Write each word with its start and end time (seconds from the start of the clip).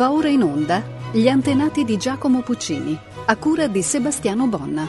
Va 0.00 0.12
ora 0.12 0.30
in 0.30 0.42
onda 0.42 0.82
Gli 1.12 1.28
antenati 1.28 1.84
di 1.84 1.98
Giacomo 1.98 2.40
Puccini, 2.40 2.98
a 3.26 3.36
cura 3.36 3.66
di 3.66 3.82
Sebastiano 3.82 4.46
Bonna. 4.46 4.88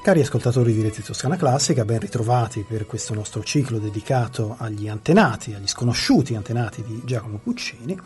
Cari 0.00 0.20
ascoltatori 0.22 0.72
di 0.72 0.80
Rete 0.80 1.02
Toscana 1.02 1.36
Classica, 1.36 1.84
ben 1.84 1.98
ritrovati 1.98 2.64
per 2.66 2.86
questo 2.86 3.12
nostro 3.12 3.42
ciclo 3.42 3.78
dedicato 3.78 4.56
agli 4.58 4.88
antenati, 4.88 5.52
agli 5.52 5.66
sconosciuti 5.66 6.34
antenati 6.34 6.82
di 6.82 7.02
Giacomo 7.04 7.36
Puccini. 7.36 8.00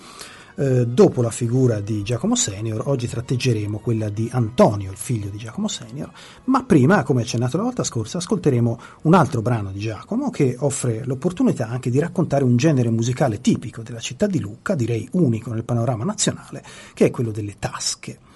Eh, 0.54 0.86
dopo 0.86 1.22
la 1.22 1.30
figura 1.30 1.80
di 1.80 2.02
Giacomo 2.02 2.34
Senior, 2.34 2.82
oggi 2.86 3.08
tratteggeremo 3.08 3.78
quella 3.78 4.08
di 4.10 4.28
Antonio, 4.32 4.90
il 4.90 4.96
figlio 4.96 5.30
di 5.30 5.38
Giacomo 5.38 5.68
Senior, 5.68 6.10
ma 6.44 6.62
prima, 6.64 7.02
come 7.02 7.22
accennato 7.22 7.56
la 7.56 7.62
volta 7.62 7.84
scorsa, 7.84 8.18
ascolteremo 8.18 8.80
un 9.02 9.14
altro 9.14 9.40
brano 9.40 9.70
di 9.70 9.78
Giacomo 9.78 10.30
che 10.30 10.56
offre 10.58 11.04
l'opportunità 11.04 11.68
anche 11.68 11.90
di 11.90 11.98
raccontare 11.98 12.44
un 12.44 12.56
genere 12.56 12.90
musicale 12.90 13.40
tipico 13.40 13.82
della 13.82 14.00
città 14.00 14.26
di 14.26 14.40
Lucca, 14.40 14.74
direi 14.74 15.08
unico 15.12 15.52
nel 15.52 15.64
panorama 15.64 16.04
nazionale, 16.04 16.62
che 16.94 17.06
è 17.06 17.10
quello 17.10 17.30
delle 17.30 17.56
tasche. 17.58 18.30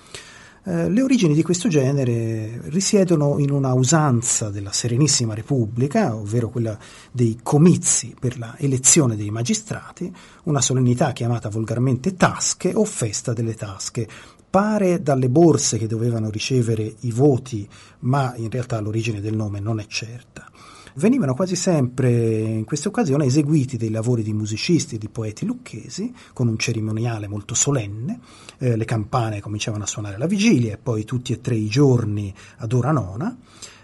Eh, 0.69 0.91
le 0.91 1.01
origini 1.01 1.33
di 1.33 1.45
questo 1.45 1.69
genere 1.69 2.61
risiedono 2.65 3.39
in 3.39 3.53
una 3.53 3.73
usanza 3.73 4.51
della 4.51 4.73
Serenissima 4.73 5.33
Repubblica, 5.33 6.17
ovvero 6.17 6.49
quella 6.49 6.77
dei 7.13 7.39
comizi 7.41 8.17
per 8.19 8.37
la 8.37 8.57
elezione 8.59 9.15
dei 9.15 9.31
magistrati, 9.31 10.13
una 10.45 10.61
solennità 10.61 11.13
chiamata 11.13 11.51
volgarmente 11.51 12.17
tasche 12.17 12.73
o 12.75 12.85
festa 12.85 13.33
delle 13.33 13.55
tasche. 13.55 14.09
Pare 14.51 15.01
dalle 15.03 15.29
borse 15.29 15.79
che 15.79 15.87
dovevano 15.87 16.31
ricevere 16.31 16.97
i 17.01 17.13
voti, 17.13 17.69
ma 18.01 18.35
in 18.35 18.51
realtà 18.51 18.81
l'origine 18.81 19.21
del 19.21 19.37
nome 19.37 19.61
non 19.61 19.79
è 19.79 19.87
certa 19.87 20.51
venivano 20.97 21.35
quasi 21.35 21.57
sempre 21.57 22.11
in 22.11 22.65
questa 22.65 22.89
occasione 22.89 23.27
eseguiti 23.27 23.77
dei 23.77 23.91
lavori 23.91 24.23
di 24.23 24.33
musicisti 24.33 24.97
e 24.97 24.99
di 24.99 25.09
poeti 25.09 25.45
lucchesi 25.45 26.13
con 26.33 26.49
un 26.49 26.59
cerimoniale 26.59 27.29
molto 27.29 27.55
solenne, 27.55 28.19
eh, 28.59 28.77
le 28.77 28.85
campane 28.85 29.41
cominciavano 29.41 29.85
a 29.85 29.87
suonare 29.87 30.17
alla 30.17 30.27
vigilia 30.27 30.75
e 30.75 30.79
poi 30.79 31.05
tutti 31.05 31.33
e 31.33 31.41
tre 31.41 31.55
i 31.55 31.69
giorni 31.69 32.33
ad 32.59 32.73
ora 32.73 32.93
nona. 32.93 33.37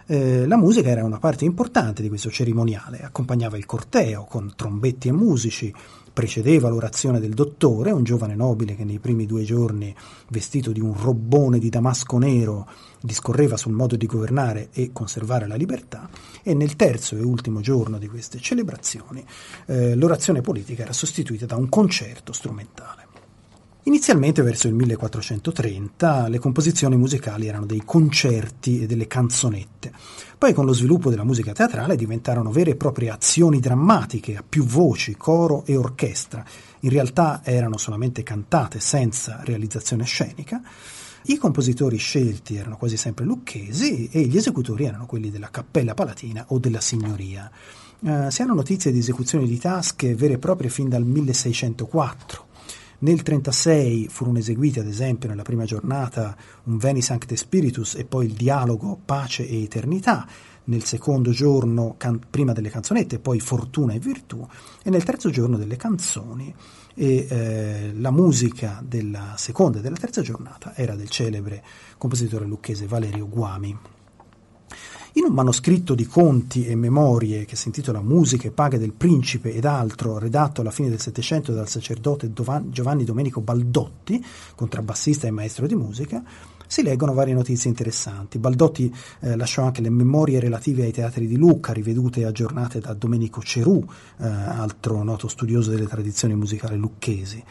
Eh, 0.07 0.47
la 0.47 0.57
musica 0.57 0.89
era 0.89 1.05
una 1.05 1.19
parte 1.19 1.45
importante 1.45 2.03
di 2.03 2.09
questo 2.09 2.31
cerimoniale, 2.31 3.01
accompagnava 3.03 3.57
il 3.57 3.67
corteo 3.67 4.25
con 4.25 4.53
trombetti 4.57 5.09
e 5.09 5.13
musici, 5.13 5.73
precedeva 6.13 6.69
l'orazione 6.69 7.21
del 7.21 7.35
dottore, 7.35 7.91
un 7.91 8.05
giovane 8.05 8.35
nobile 8.35 8.77
che 8.77 8.85
nei 8.85 8.99
primi 8.99 9.27
due 9.27 9.45
giorni, 9.45 9.95
vestito 10.29 10.73
di 10.73 10.81
un 10.81 10.95
robbone 10.97 11.59
di 11.59 11.69
damasco 11.69 12.19
nero, 12.19 12.69
discorreva 13.01 13.57
sul 13.57 13.73
modo 13.73 13.97
di 13.97 14.07
governare 14.07 14.69
e 14.73 14.91
conservare 14.93 15.47
la 15.47 15.57
libertà, 15.57 16.09
e 16.43 16.55
nel 16.55 16.77
terzo 16.77 17.17
e 17.17 17.23
ultimo 17.23 17.61
giorno 17.61 17.99
di 17.99 18.09
queste 18.09 18.39
celebrazioni 18.39 19.25
eh, 19.67 19.95
l'orazione 19.95 20.41
politica 20.41 20.83
era 20.83 20.93
sostituita 20.93 21.47
da 21.47 21.57
un 21.57 21.69
concerto 21.69 22.33
strumentale. 22.33 23.02
Inizialmente 23.85 24.43
verso 24.43 24.69
il 24.69 24.75
1430 24.75 26.29
le 26.29 26.39
composizioni 26.39 26.97
musicali 26.97 27.49
erano 27.49 27.67
dei 27.67 27.83
concerti 27.85 28.83
e 28.83 28.87
delle 28.87 29.09
canzonette, 29.09 29.91
poi 30.39 30.53
con 30.53 30.65
lo 30.65 30.73
sviluppo 30.73 31.11
della 31.11 31.25
musica 31.25 31.53
teatrale 31.53 31.97
diventarono 31.97 32.53
vere 32.53 32.71
e 32.71 32.77
proprie 32.77 33.11
azioni 33.11 33.59
drammatiche 33.59 34.37
a 34.37 34.45
più 34.49 34.65
voci, 34.65 35.17
coro 35.17 35.65
e 35.67 35.77
orchestra, 35.77 36.45
in 36.81 36.91
realtà 36.91 37.41
erano 37.43 37.77
solamente 37.77 38.23
cantate 38.23 38.79
senza 38.79 39.41
realizzazione 39.43 40.05
scenica, 40.05 40.63
i 41.23 41.37
compositori 41.37 41.97
scelti 41.97 42.55
erano 42.55 42.77
quasi 42.77 42.97
sempre 42.97 43.25
lucchesi 43.25 44.09
e 44.13 44.23
gli 44.23 44.37
esecutori 44.37 44.85
erano 44.85 45.07
quelli 45.07 45.33
della 45.33 45.51
Cappella 45.51 45.95
Palatina 45.95 46.45
o 46.49 46.61
della 46.61 46.81
Signoria. 46.81 47.51
Uh, 47.99 48.31
si 48.31 48.43
hanno 48.43 48.55
notizie 48.55 48.93
di 48.93 48.99
esecuzioni 48.99 49.47
di 49.47 49.59
tasche 49.59 50.15
vere 50.15 50.35
e 50.35 50.39
proprie 50.39 50.71
fin 50.71 50.89
dal 50.89 51.05
1604. 51.05 52.51
Nel 53.03 53.15
1936 53.15 54.07
furono 54.09 54.39
eseguiti, 54.39 54.79
ad 54.79 54.87
esempio, 54.87 55.29
nella 55.29 55.43
prima 55.43 55.65
giornata 55.65 56.37
un 56.65 56.77
Veni 56.77 57.03
Sancte 57.03 57.35
Spiritus 57.35 57.97
e 57.97 58.05
poi 58.05 58.27
il 58.27 58.35
dialogo 58.35 58.97
Pace 59.05 59.45
e 59.45 59.65
Eternità, 59.65 60.25
nel 60.65 60.85
secondo 60.85 61.33
giorno 61.33 61.97
can- 61.99 62.21
prima 62.31 62.53
delle 62.53 62.71
canzonette, 62.71 63.19
poi 63.19 63.41
Fortuna 63.41 63.95
e 63.95 63.99
Virtù, 63.99 64.47
e 64.85 64.89
nel 64.89 65.03
terzo 65.03 65.31
giorno 65.31 65.57
delle 65.57 65.75
canzoni. 65.75 66.55
E 66.95 67.27
eh, 67.29 67.93
la 67.97 68.13
musica 68.13 68.81
della 68.87 69.35
seconda 69.37 69.81
e 69.81 69.83
della 69.83 69.97
terza 69.97 70.21
giornata 70.21 70.73
era 70.77 70.95
del 70.95 71.09
celebre 71.09 71.65
compositore 71.99 72.45
lucchese 72.45 72.87
Valerio 72.87 73.27
Guami. 73.27 73.77
In 75.15 75.25
un 75.25 75.35
manoscritto 75.35 75.95
di 75.95 76.07
conti 76.07 76.65
e 76.65 76.75
memorie 76.75 77.45
che 77.45 77.55
si 77.55 77.67
intitola 77.67 78.01
Musiche, 78.01 78.51
paghe 78.51 78.79
del 78.79 78.95
principe 78.95 79.53
ed 79.53 79.67
altro, 79.67 80.19
redatto 80.19 80.63
alla 80.63 80.71
fine 80.71 80.89
del 80.89 81.01
Settecento 81.01 81.53
dal 81.53 81.69
sacerdote 81.69 82.33
Giovanni 82.33 83.05
Domenico 83.05 83.43
Baldotti, 83.43 84.25
contrabbassista 84.55 85.27
e 85.27 85.31
maestro 85.31 85.67
di 85.67 85.75
musica, 85.75 86.23
si 86.67 86.83
leggono 86.83 87.13
varie 87.13 87.35
notizie 87.35 87.69
interessanti. 87.69 88.39
Baldotti 88.39 88.91
eh, 89.21 89.37
lasciò 89.37 89.65
anche 89.65 89.83
le 89.83 89.91
memorie 89.91 90.41
relative 90.41 90.85
ai 90.85 90.93
teatri 90.93 91.27
di 91.27 91.37
Lucca, 91.37 91.75
rivedute 91.75 92.21
e 92.21 92.25
aggiornate 92.25 92.81
da 92.81 92.95
Domenico 92.95 93.43
Cerù, 93.43 93.85
eh, 94.19 94.27
altro 94.27 95.03
noto 95.03 95.29
studioso 95.29 95.69
delle 95.69 95.87
tradizioni 95.87 96.35
musicali 96.35 96.79
lucchesi. 96.79 97.45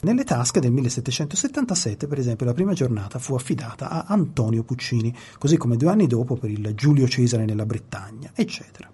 Nelle 0.00 0.22
tasche 0.22 0.60
del 0.60 0.70
1777, 0.70 2.06
per 2.06 2.20
esempio, 2.20 2.46
la 2.46 2.52
prima 2.52 2.72
giornata 2.72 3.18
fu 3.18 3.34
affidata 3.34 3.90
a 3.90 4.04
Antonio 4.06 4.62
Puccini, 4.62 5.12
così 5.38 5.56
come 5.56 5.76
due 5.76 5.90
anni 5.90 6.06
dopo 6.06 6.36
per 6.36 6.50
il 6.50 6.72
Giulio 6.76 7.08
Cesare 7.08 7.44
nella 7.44 7.66
Bretagna, 7.66 8.30
eccetera. 8.32 8.88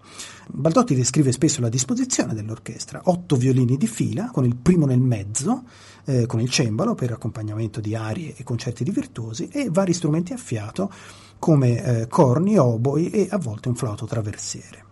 Baldotti 0.47 0.95
descrive 0.95 1.31
spesso 1.31 1.61
la 1.61 1.69
disposizione 1.69 2.33
dell'orchestra, 2.33 3.03
otto 3.05 3.37
violini 3.37 3.77
di 3.77 3.87
fila, 3.87 4.31
con 4.31 4.47
il 4.47 4.57
primo 4.57 4.87
nel 4.87 5.01
mezzo, 5.01 5.65
eh, 6.07 6.25
con 6.25 6.41
il 6.41 6.49
cembalo 6.49 6.95
per 6.95 7.13
accompagnamento 7.13 7.81
di 7.81 7.95
arie 7.95 8.35
e 8.35 8.43
concerti 8.43 8.83
di 8.83 8.91
virtuosi, 8.91 9.49
e 9.49 9.69
vari 9.71 9.93
strumenti 9.93 10.33
a 10.33 10.39
fiato 10.39 10.91
come 11.39 11.85
eh, 11.85 12.09
corni, 12.09 12.57
oboi 12.57 13.11
e 13.11 13.29
a 13.31 13.37
volte 13.37 13.69
un 13.69 13.75
flauto 13.75 14.07
traversiere. 14.07 14.84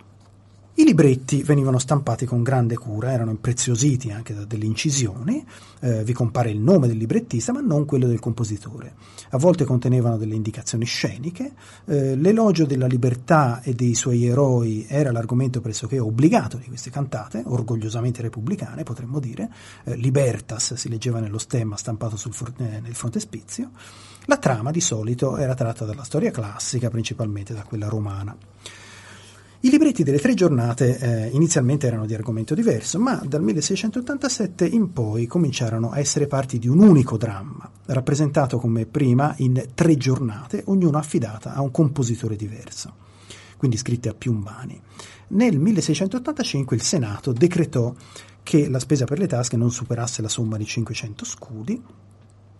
I 0.74 0.84
libretti 0.84 1.42
venivano 1.42 1.78
stampati 1.78 2.24
con 2.24 2.42
grande 2.42 2.78
cura, 2.78 3.12
erano 3.12 3.30
impreziositi 3.30 4.10
anche 4.10 4.32
da 4.32 4.46
delle 4.46 4.64
incisioni, 4.64 5.44
eh, 5.80 6.02
vi 6.02 6.14
compare 6.14 6.50
il 6.50 6.60
nome 6.60 6.86
del 6.86 6.96
librettista 6.96 7.52
ma 7.52 7.60
non 7.60 7.84
quello 7.84 8.06
del 8.06 8.20
compositore. 8.20 8.94
A 9.32 9.36
volte 9.36 9.66
contenevano 9.66 10.16
delle 10.16 10.34
indicazioni 10.34 10.86
sceniche, 10.86 11.52
eh, 11.84 12.16
l'elogio 12.16 12.64
della 12.64 12.86
libertà 12.86 13.60
e 13.60 13.74
dei 13.74 13.94
suoi 13.94 14.24
eroi 14.24 14.86
era 14.88 15.12
l'argomento 15.12 15.60
pressoché 15.60 15.98
obbligato 15.98 16.56
di 16.56 16.68
queste 16.68 16.88
cantate, 16.88 17.42
orgogliosamente 17.44 18.22
repubblicane 18.22 18.82
potremmo 18.82 19.20
dire, 19.20 19.50
eh, 19.84 19.94
Libertas 19.96 20.72
si 20.72 20.88
leggeva 20.88 21.20
nello 21.20 21.38
stemma 21.38 21.76
stampato 21.76 22.16
for- 22.16 22.54
eh, 22.56 22.80
nel 22.80 22.94
frontespizio, 22.94 23.72
la 24.24 24.38
trama 24.38 24.70
di 24.70 24.80
solito 24.80 25.36
era 25.36 25.54
tratta 25.54 25.84
dalla 25.84 26.04
storia 26.04 26.30
classica, 26.30 26.88
principalmente 26.88 27.52
da 27.52 27.62
quella 27.62 27.88
romana. 27.88 28.34
I 29.64 29.70
libretti 29.70 30.02
delle 30.02 30.18
tre 30.18 30.34
giornate 30.34 30.98
eh, 30.98 31.28
inizialmente 31.28 31.86
erano 31.86 32.04
di 32.04 32.14
argomento 32.14 32.52
diverso, 32.52 32.98
ma 32.98 33.22
dal 33.24 33.44
1687 33.44 34.66
in 34.66 34.92
poi 34.92 35.28
cominciarono 35.28 35.92
a 35.92 36.00
essere 36.00 36.26
parti 36.26 36.58
di 36.58 36.66
un 36.66 36.80
unico 36.80 37.16
dramma, 37.16 37.70
rappresentato 37.86 38.58
come 38.58 38.86
prima 38.86 39.32
in 39.38 39.68
tre 39.72 39.96
giornate, 39.96 40.64
ognuna 40.66 40.98
affidata 40.98 41.54
a 41.54 41.60
un 41.62 41.70
compositore 41.70 42.34
diverso, 42.34 42.92
quindi 43.56 43.76
scritte 43.76 44.08
a 44.08 44.14
più 44.14 44.32
mani. 44.32 44.82
Nel 45.28 45.60
1685 45.60 46.74
il 46.74 46.82
Senato 46.82 47.30
decretò 47.30 47.94
che 48.42 48.69
la 48.69 48.81
spesa 48.81 49.04
per 49.04 49.20
le 49.20 49.28
tasche 49.28 49.56
non 49.56 49.70
superasse 49.70 50.22
la 50.22 50.28
somma 50.28 50.56
di 50.56 50.66
500 50.66 51.25
scudi 51.25 51.82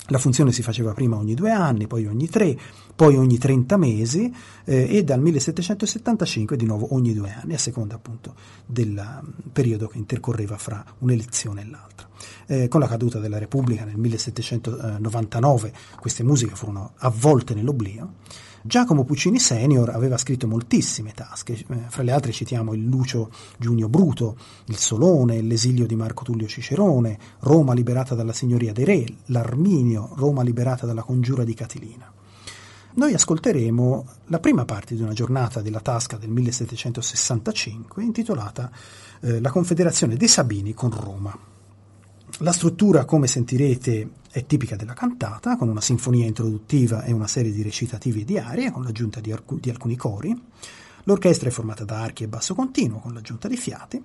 la 0.09 0.19
funzione 0.19 0.51
si 0.51 0.63
faceva 0.63 0.93
prima 0.93 1.17
ogni 1.17 1.35
due 1.35 1.51
anni, 1.51 1.87
poi 1.87 2.07
ogni 2.07 2.29
tre, 2.29 2.59
poi 2.95 3.17
ogni 3.17 3.39
30 3.39 3.77
mesi 3.77 4.35
eh, 4.65 4.97
e 4.97 5.05
dal 5.05 5.21
1775 5.21 6.57
di 6.57 6.67
nuovo 6.67 6.95
ogni 6.95 7.15
due 7.15 7.33
anni, 7.33 7.55
a 7.55 7.59
seconda 7.59 7.95
appunto 7.95 8.35
del 8.67 8.91
mm, 8.91 9.51
periodo 9.53 9.87
che 9.87 9.99
intercorreva 9.99 10.59
fra 10.59 10.85
un'elezione 10.99 11.63
e 11.63 11.67
l'altra. 11.67 12.09
Eh, 12.47 12.69
con 12.69 12.81
la 12.81 12.89
caduta 12.89 13.19
della 13.21 13.39
Repubblica 13.39 13.85
nel 13.85 13.97
1799 13.97 15.73
queste 16.01 16.23
musiche 16.23 16.55
furono 16.55 16.93
avvolte 16.99 17.55
nell'oblio 17.55 18.15
Giacomo 18.65 19.03
Puccini 19.03 19.41
senior 19.41 19.91
aveva 19.91 20.17
scritto 20.17 20.47
moltissime 20.47 21.11
tasche, 21.13 21.55
eh, 21.55 21.77
fra 21.89 22.05
le 22.05 22.13
altre 22.13 22.31
citiamo 22.31 22.75
il 22.75 22.85
Lucio 22.85 23.31
Giunio 23.59 23.89
Bruto, 23.89 24.37
il 24.67 24.77
Solone, 24.77 25.43
l'esilio 25.43 25.85
di 25.85 25.97
Marco 25.97 26.23
Tullio 26.23 26.47
Cicerone, 26.47 27.19
Roma 27.41 27.75
liberata 27.75 28.15
dalla 28.15 28.33
signoria 28.33 28.73
dei 28.73 28.85
re, 28.85 29.05
l'Arminio, 29.27 30.11
Roma 30.15 30.43
liberata 30.43 30.87
dalla 30.87 31.03
congiura 31.03 31.43
di 31.43 31.55
Catilina. 31.55 32.09
Noi 32.95 33.15
ascolteremo 33.15 34.07
la 34.27 34.39
prima 34.39 34.65
parte 34.65 34.95
di 34.95 35.03
una 35.03 35.13
giornata 35.13 35.61
della 35.61 35.81
tasca 35.81 36.17
del 36.17 36.31
1765 36.31 38.03
intitolata 38.03 38.71
eh, 39.23 39.41
La 39.41 39.51
Confederazione 39.51 40.15
dei 40.15 40.29
Sabini 40.29 40.73
con 40.73 40.91
Roma. 40.91 41.52
La 42.39 42.53
struttura, 42.53 43.05
come 43.05 43.27
sentirete, 43.27 44.09
è 44.31 44.47
tipica 44.47 44.75
della 44.75 44.95
cantata, 44.95 45.57
con 45.57 45.69
una 45.69 45.81
sinfonia 45.81 46.27
introduttiva 46.27 47.05
e 47.05 47.13
una 47.13 47.27
serie 47.27 47.53
di 47.53 47.63
recitativi 47.63 48.25
di 48.25 48.39
arie, 48.39 48.71
con 48.71 48.83
l'aggiunta 48.83 49.21
di, 49.21 49.31
arc- 49.31 49.61
di 49.61 49.71
alcuni 49.71 49.97
cori. 49.97 50.35
L'orchestra 51.05 51.49
è 51.49 51.53
formata 51.53 51.85
da 51.85 52.01
archi 52.01 52.25
e 52.25 52.29
basso 52.29 52.55
continuo, 52.55 53.01
con 53.01 53.13
l'aggiunta 53.13 53.49
di 53.49 53.57
fiati. 53.57 54.03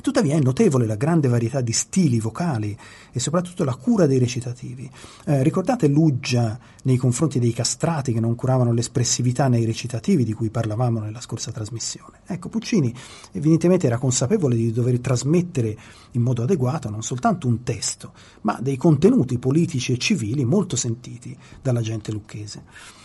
Tuttavia 0.00 0.34
è 0.34 0.40
notevole 0.40 0.86
la 0.86 0.96
grande 0.96 1.28
varietà 1.28 1.60
di 1.60 1.72
stili 1.72 2.20
vocali 2.20 2.76
e 3.10 3.18
soprattutto 3.20 3.64
la 3.64 3.74
cura 3.74 4.06
dei 4.06 4.18
recitativi. 4.18 4.90
Eh, 5.24 5.42
ricordate 5.42 5.88
l'uggia 5.88 6.58
nei 6.82 6.96
confronti 6.96 7.38
dei 7.38 7.52
castrati 7.52 8.12
che 8.12 8.20
non 8.20 8.34
curavano 8.34 8.72
l'espressività 8.72 9.48
nei 9.48 9.64
recitativi 9.64 10.24
di 10.24 10.32
cui 10.32 10.50
parlavamo 10.50 11.00
nella 11.00 11.20
scorsa 11.20 11.52
trasmissione? 11.52 12.20
Ecco, 12.26 12.48
Puccini 12.48 12.94
evidentemente 13.32 13.86
era 13.86 13.98
consapevole 13.98 14.56
di 14.56 14.72
dover 14.72 15.00
trasmettere 15.00 15.76
in 16.12 16.22
modo 16.22 16.42
adeguato 16.42 16.90
non 16.90 17.02
soltanto 17.02 17.46
un 17.46 17.62
testo, 17.62 18.12
ma 18.42 18.58
dei 18.60 18.76
contenuti 18.76 19.38
politici 19.38 19.92
e 19.92 19.98
civili 19.98 20.44
molto 20.44 20.76
sentiti 20.76 21.36
dalla 21.62 21.80
gente 21.80 22.12
lucchese. 22.12 23.03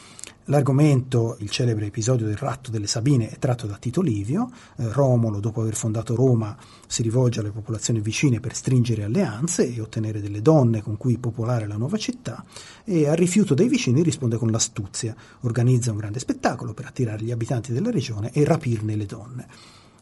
L'argomento, 0.49 1.35
il 1.41 1.49
celebre 1.51 1.85
episodio 1.85 2.25
del 2.25 2.35
ratto 2.35 2.71
delle 2.71 2.87
Sabine, 2.87 3.29
è 3.29 3.37
tratto 3.37 3.67
da 3.67 3.77
Tito 3.77 4.01
Livio. 4.01 4.49
Eh, 4.77 4.91
Romolo, 4.91 5.39
dopo 5.39 5.61
aver 5.61 5.75
fondato 5.75 6.15
Roma, 6.15 6.57
si 6.87 7.03
rivolge 7.03 7.39
alle 7.39 7.51
popolazioni 7.51 7.99
vicine 7.99 8.39
per 8.39 8.55
stringere 8.55 9.03
alleanze 9.03 9.71
e 9.71 9.79
ottenere 9.79 10.21
delle 10.21 10.41
donne 10.41 10.81
con 10.81 10.97
cui 10.97 11.19
popolare 11.19 11.67
la 11.67 11.77
nuova 11.77 11.97
città 11.97 12.43
e 12.83 13.07
al 13.07 13.15
rifiuto 13.15 13.53
dei 13.53 13.67
vicini 13.67 14.01
risponde 14.01 14.37
con 14.37 14.49
l'astuzia, 14.49 15.15
organizza 15.41 15.91
un 15.91 15.97
grande 15.97 16.17
spettacolo 16.17 16.73
per 16.73 16.87
attirare 16.87 17.21
gli 17.21 17.31
abitanti 17.31 17.71
della 17.71 17.91
regione 17.91 18.31
e 18.33 18.43
rapirne 18.43 18.95
le 18.95 19.05
donne. 19.05 19.47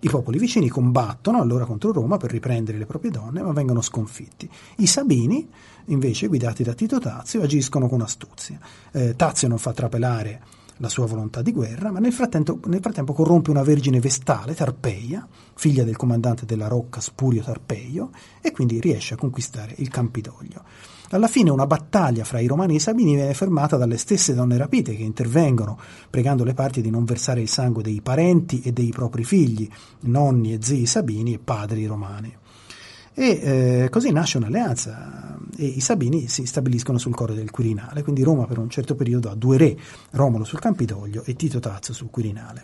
I 0.02 0.10
popoli 0.10 0.38
vicini 0.38 0.70
combattono 0.70 1.42
allora 1.42 1.66
contro 1.66 1.92
Roma 1.92 2.18
per 2.18 2.30
riprendere 2.30 2.78
le 2.78 2.86
proprie 2.86 3.10
donne, 3.10 3.42
ma 3.42 3.52
vengono 3.52 3.82
sconfitti. 3.82 4.50
I 4.78 4.88
Sabini, 4.88 5.50
invece, 5.86 6.28
guidati 6.28 6.64
da 6.64 6.74
Tito 6.74 7.00
Tazio, 7.00 7.42
agiscono 7.42 7.88
con 7.88 8.02
astuzia. 8.02 8.60
Eh, 8.92 9.16
Tazio 9.16 9.48
non 9.48 9.58
fa 9.58 9.74
trapelare 9.74 10.42
la 10.78 10.90
sua 10.90 11.08
volontà 11.08 11.42
di 11.42 11.52
guerra, 11.52 11.92
ma 11.92 11.98
nel 11.98 12.14
frattempo, 12.14 12.60
nel 12.66 12.82
frattempo, 12.82 13.14
corrompe 13.14 13.50
una 13.50 13.64
vergine 13.64 14.00
vestale, 14.00 14.54
Tarpeia, 14.54 15.28
figlia 15.56 15.84
del 15.84 15.96
comandante 15.96 16.46
della 16.46 16.68
Rocca 16.68 17.02
Spurio 17.02 17.42
Tarpeio, 17.42 18.12
e 18.42 18.52
quindi 18.52 18.80
riesce 18.80 19.16
a 19.16 19.18
conquistare 19.18 19.74
il 19.78 19.90
Campidoglio. 19.90 20.64
Alla 21.10 21.28
fine 21.28 21.50
una 21.50 21.66
battaglia 21.66 22.24
fra 22.26 22.40
i 22.40 22.48
romani 22.48 22.74
e 22.74 22.76
i 22.78 22.80
sabini 22.80 23.16
viene 23.16 23.34
fermata 23.34 23.78
dalle 23.78 23.98
stesse 23.98 24.34
donne 24.34 24.58
rapite 24.58 24.96
che 24.96 25.04
intervengono, 25.04 25.80
pregando 26.10 26.44
le 26.44 26.54
parti 26.54 26.82
di 26.82 26.90
non 26.90 27.06
versare 27.06 27.42
il 27.42 27.48
sangue 27.48 27.82
dei 27.82 28.02
parenti 28.02 28.62
e 28.62 28.74
dei 28.74 28.90
propri 28.90 29.24
figli, 29.24 29.70
nonni 30.02 30.54
e 30.54 30.60
zii 30.62 30.86
sabini 30.86 31.34
e 31.34 31.40
padri 31.40 31.86
romani. 31.86 32.36
E 33.20 33.30
eh, 33.42 33.90
così 33.90 34.12
nasce 34.12 34.38
un'alleanza 34.38 35.40
e 35.58 35.66
i 35.66 35.80
Sabini 35.80 36.28
si 36.28 36.46
stabiliscono 36.46 37.00
sul 37.00 37.16
Coro 37.16 37.34
del 37.34 37.50
Quirinale, 37.50 38.04
quindi 38.04 38.22
Roma 38.22 38.46
per 38.46 38.60
un 38.60 38.70
certo 38.70 38.94
periodo 38.94 39.32
ha 39.32 39.34
due 39.34 39.58
re, 39.58 39.76
Romolo 40.12 40.44
sul 40.44 40.60
Campidoglio 40.60 41.24
e 41.26 41.36
Tito 41.36 41.60
Tazio 41.60 41.96
sul 41.96 42.12
Quirinale. 42.12 42.64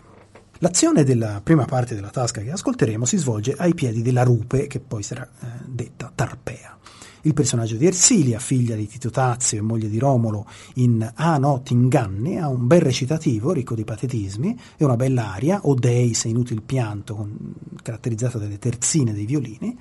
L'azione 0.58 1.02
della 1.02 1.40
prima 1.42 1.64
parte 1.64 1.96
della 1.96 2.10
tasca 2.10 2.40
che 2.40 2.52
ascolteremo 2.52 3.04
si 3.04 3.16
svolge 3.16 3.54
ai 3.58 3.74
piedi 3.74 4.00
della 4.00 4.22
rupe, 4.22 4.68
che 4.68 4.78
poi 4.78 5.02
sarà 5.02 5.28
eh, 5.28 5.46
detta 5.66 6.12
Tarpea. 6.14 6.78
Il 7.26 7.32
personaggio 7.32 7.76
di 7.76 7.86
Ersilia, 7.86 8.38
figlia 8.38 8.76
di 8.76 8.86
Tito 8.86 9.08
Tazio 9.08 9.56
e 9.56 9.62
moglie 9.62 9.88
di 9.88 9.98
Romolo, 9.98 10.46
in 10.74 11.10
Ah 11.14 11.38
no, 11.38 11.62
t'inganni, 11.62 12.38
ha 12.38 12.48
un 12.48 12.66
bel 12.66 12.82
recitativo 12.82 13.52
ricco 13.52 13.74
di 13.74 13.82
patetismi 13.82 14.58
e 14.76 14.84
una 14.84 14.96
bella 14.96 15.32
aria, 15.32 15.60
O 15.62 15.74
Dei 15.74 16.12
se 16.12 16.28
inutil 16.28 16.60
pianto, 16.60 17.14
con, 17.14 17.54
caratterizzata 17.82 18.36
dalle 18.36 18.58
terzine 18.58 19.14
dei 19.14 19.24
violini. 19.24 19.74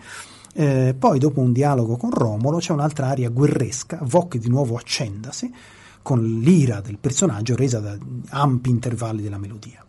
Eh, 0.53 0.95
poi, 0.97 1.19
dopo 1.19 1.41
un 1.41 1.51
dialogo 1.51 1.97
con 1.97 2.11
Romolo, 2.11 2.59
c'è 2.59 2.71
un'altra 2.71 3.07
aria 3.07 3.27
guerresca, 3.27 3.99
Voc 4.03 4.37
di 4.37 4.47
nuovo 4.47 4.77
accendasi, 4.77 5.53
con 6.01 6.23
l'ira 6.23 6.79
del 6.79 6.97
personaggio 6.97 7.57
resa 7.57 7.79
da 7.79 7.97
ampi 8.29 8.69
intervalli 8.69 9.21
della 9.21 9.37
melodia. 9.37 9.83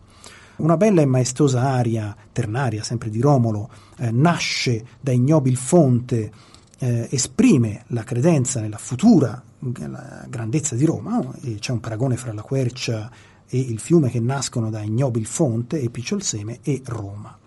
Una 0.57 0.75
bella 0.75 1.01
e 1.01 1.05
maestosa 1.05 1.61
aria 1.61 2.13
ternaria, 2.33 2.83
sempre 2.83 3.09
di 3.09 3.21
Romolo, 3.21 3.69
eh, 3.99 4.11
nasce 4.11 4.85
da 4.99 5.13
ignobil 5.13 5.55
fonte 5.55 6.31
eh, 6.79 7.07
esprime 7.11 7.83
la 7.87 8.03
credenza 8.03 8.59
nella 8.59 8.77
futura 8.77 9.43
la 9.87 10.25
grandezza 10.29 10.75
di 10.75 10.85
Roma, 10.85 11.33
c'è 11.59 11.71
un 11.71 11.79
paragone 11.79 12.17
fra 12.17 12.33
la 12.33 12.41
quercia 12.41 13.09
e 13.47 13.59
il 13.59 13.79
fiume 13.79 14.09
che 14.09 14.19
nascono 14.19 14.69
da 14.69 14.81
ignobil 14.81 15.25
fonte 15.25 15.79
e 15.79 15.89
picciolseme 15.89 16.59
e 16.61 16.81
Roma. 16.85 17.37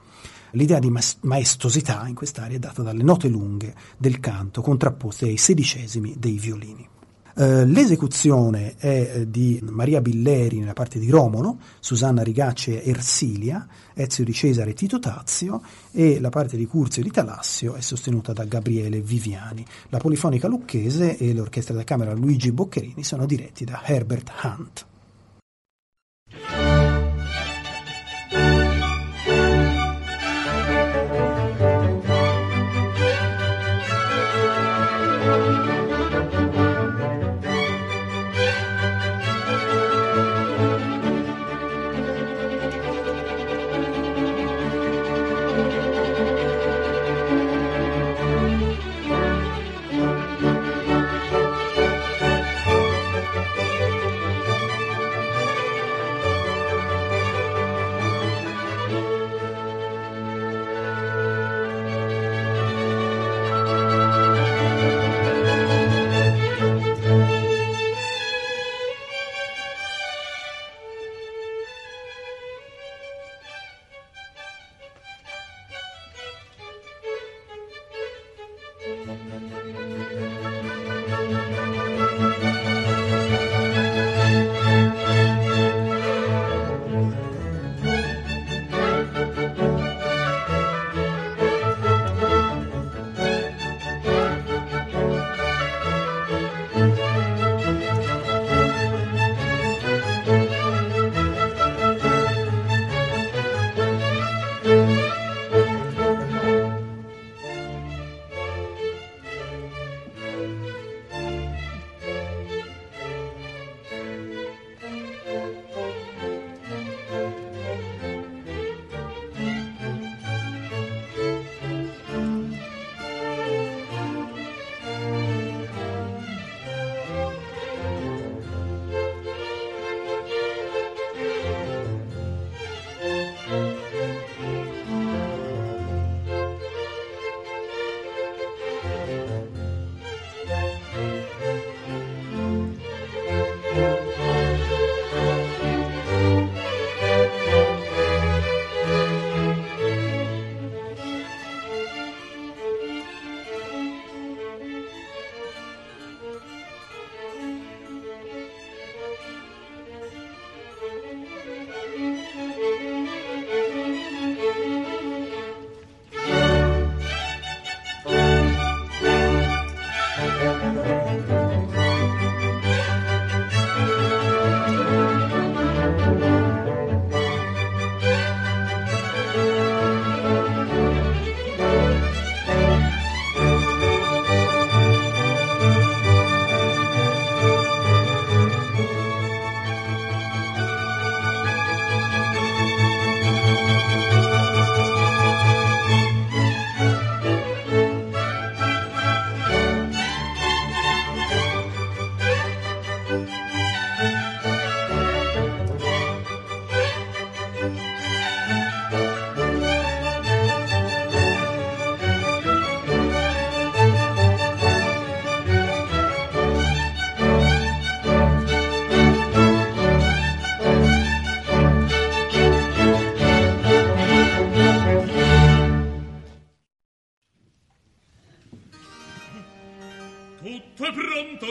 L'idea 0.53 0.79
di 0.79 0.91
maestosità 1.21 2.07
in 2.09 2.15
quest'area 2.15 2.57
è 2.57 2.61
data 2.61 2.83
dalle 2.83 3.03
note 3.03 3.29
lunghe 3.29 3.75
del 3.97 4.19
canto 4.19 4.63
contrapposte 4.63 5.27
ai 5.27 5.37
sedicesimi 5.37 6.17
dei 6.19 6.39
violini. 6.39 6.89
Eh, 7.41 7.65
l'esecuzione 7.67 8.75
è 8.79 9.13
eh, 9.15 9.31
di 9.31 9.61
Maria 9.63 10.01
Billeri 10.01 10.59
nella 10.59 10.73
parte 10.73 10.99
di 10.99 11.09
Romolo, 11.09 11.59
Susanna 11.79 12.25
Rigacci 12.25 12.73
e 12.73 12.91
Ersilia, 12.91 13.65
Ezio 13.95 14.25
di 14.25 14.33
Cesare 14.33 14.71
e 14.71 14.75
Tito 14.75 14.99
Tazio 14.99 15.63
e 15.93 16.19
la 16.19 16.31
parte 16.31 16.57
di 16.57 16.67
Curzio 16.67 17.01
di 17.01 17.13
Talassio 17.13 17.75
è 17.75 17.81
sostenuta 17.81 18.33
da 18.33 18.43
Gabriele 18.43 19.01
Viviani. 19.01 19.65
La 19.91 19.99
polifonica 19.99 20.49
lucchese 20.49 21.17
e 21.17 21.33
l'orchestra 21.33 21.77
da 21.77 21.85
camera 21.85 22.13
Luigi 22.13 22.51
Boccherini 22.51 23.05
sono 23.05 23.25
diretti 23.25 23.65
da 23.65 23.83
Herbert 23.85 24.33
Hunt. 24.43 24.87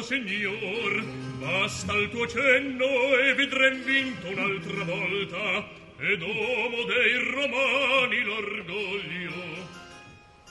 signor, 0.08 1.04
basta 1.38 1.92
il 1.92 2.10
tuo 2.10 2.26
cenno 2.28 2.86
e 3.18 3.34
vedrem 3.34 3.84
vinto 3.84 4.30
un'altra 4.30 4.84
volta, 4.86 5.68
ed 6.00 6.22
uomo 6.22 6.84
dei 6.84 7.14
romani 7.30 8.22
l'orgoglio. 8.22 9.66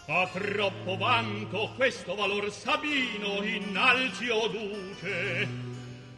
A 0.09 0.29
troppo 0.31 0.97
vanto 0.99 1.73
questo 1.75 2.15
valor 2.15 2.53
sabino 2.53 3.43
innalzi 3.43 4.29
o 4.29 4.47
duce, 4.49 5.49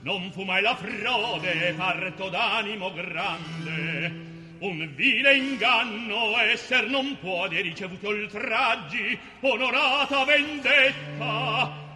non 0.03 0.33
fu 0.33 0.43
mai 0.43 0.61
la 0.61 0.75
frode 0.75 1.75
parto 1.77 2.29
d'animo 2.31 2.93
grande, 2.93 4.27
un 4.59 4.91
vile 4.97 5.37
inganno 5.37 6.37
esser 6.41 6.89
non 6.89 7.17
può 7.21 7.47
di 7.47 7.61
ricevuti 7.61 8.05
oltraggi, 8.05 9.17
onorata 9.43 10.25
vendetta, 10.25 11.88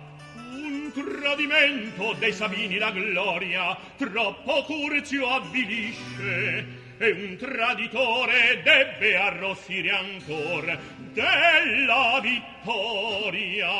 Tradimento 0.92 2.12
dei 2.18 2.32
Sabini 2.32 2.76
la 2.76 2.90
gloria, 2.90 3.76
troppo 3.96 4.62
curzio 4.64 5.26
avvilisce, 5.26 6.66
e 6.98 7.10
un 7.10 7.36
traditore 7.38 8.60
debbe 8.62 9.16
arrossire 9.16 9.90
ancor 9.90 10.78
della 11.12 12.20
vittoria. 12.20 13.70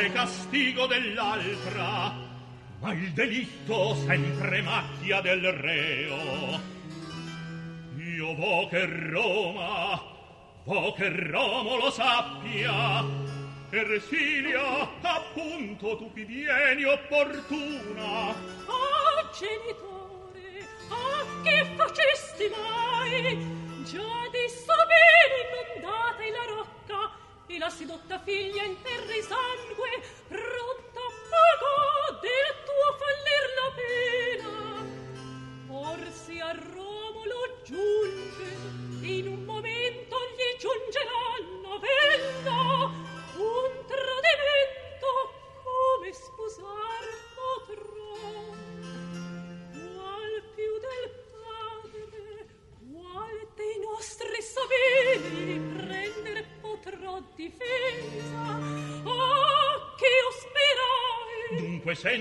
È 0.00 0.12
castigo 0.12 0.86
dell'altra 0.86 2.14
ma 2.80 2.92
il 2.92 3.12
delitto 3.12 3.94
sempre 4.06 4.62
macchia 4.62 5.20
del 5.20 5.52
reo 5.52 6.60
io 7.96 8.34
vo 8.34 8.68
che 8.68 8.86
Roma 8.86 10.02
vo 10.64 10.92
che 10.92 11.08
Romolo 11.08 11.90
sappia 11.90 13.28
Ersilia, 13.72 14.98
appunto 15.00 15.96
tu 15.96 16.10
qui 16.10 16.24
vieni 16.24 16.82
opportuna. 16.82 18.30
Ah, 18.66 19.30
genitore, 19.32 20.66
ah, 20.88 21.42
che 21.44 21.64
facesti 21.76 22.50
mai? 22.50 23.38
Già 23.84 24.28
di 24.32 24.48
bene 24.90 25.36
inondate 25.46 26.30
la 26.32 26.44
rocca 26.52 27.14
e 27.46 27.58
la 27.58 27.70
sedotta 27.70 28.18
figlia 28.18 28.64
in 28.64 28.74
terra 28.82 29.14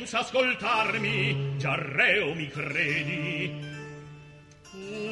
senza 0.10 0.26
ascoltarmi 0.26 1.58
già 1.58 1.76
reo 1.76 2.34
mi 2.34 2.48
credi? 2.48 3.64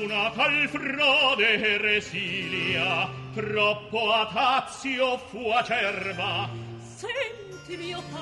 Una 0.02 0.32
tal 0.32 0.68
frode 0.68 1.78
resilia 1.78 3.08
troppo 3.36 4.12
atazio 4.12 5.20
fu 5.30 5.50
acerba. 5.50 6.50
Senti 6.80 7.78
mio 7.78 8.02
padre 8.12 8.17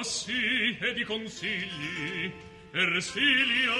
i 0.00 0.02
passi 0.02 0.78
ed 0.80 0.96
i 0.96 1.04
consigli. 1.04 2.32
Ersilia, 2.72 3.79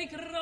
a 0.00 0.39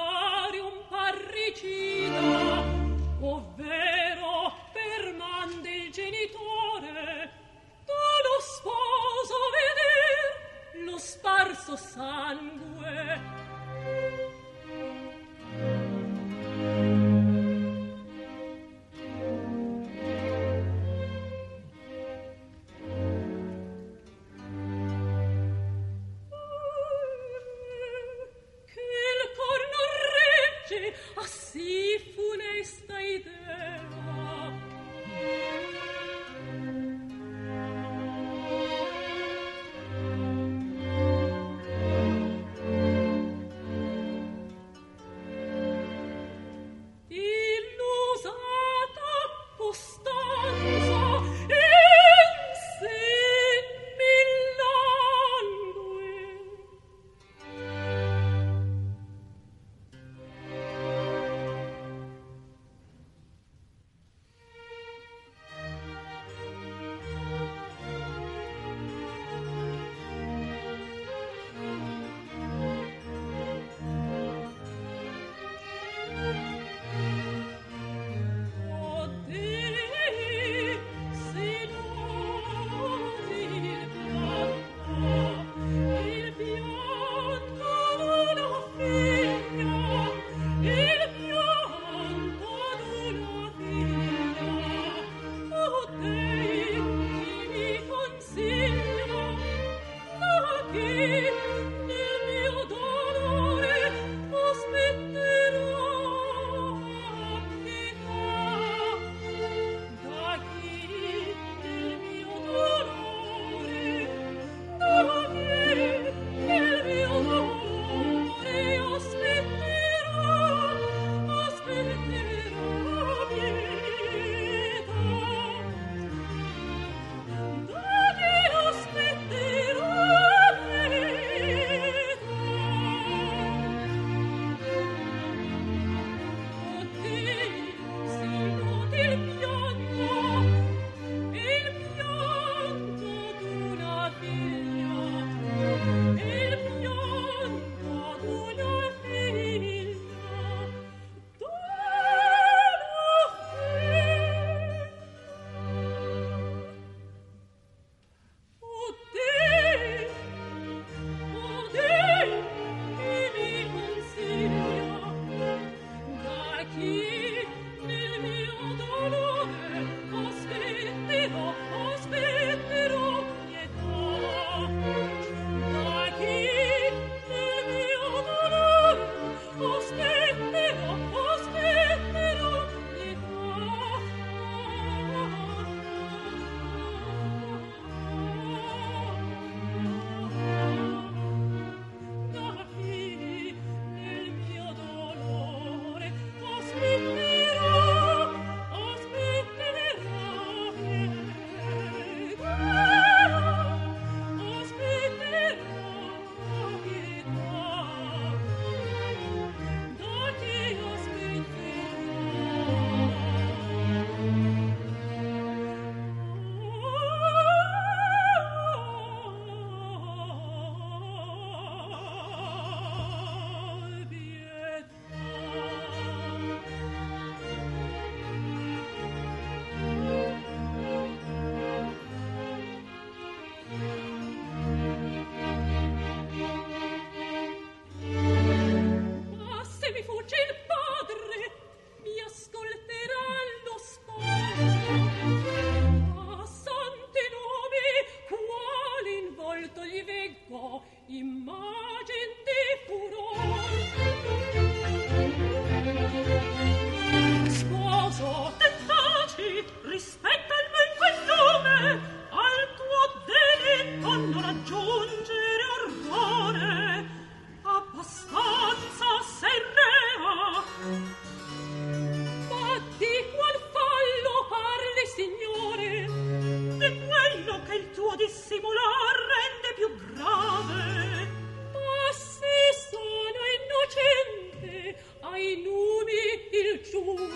ai 285.39 285.55
numi 285.65 286.21
il 286.61 286.81
giuro 286.83 287.27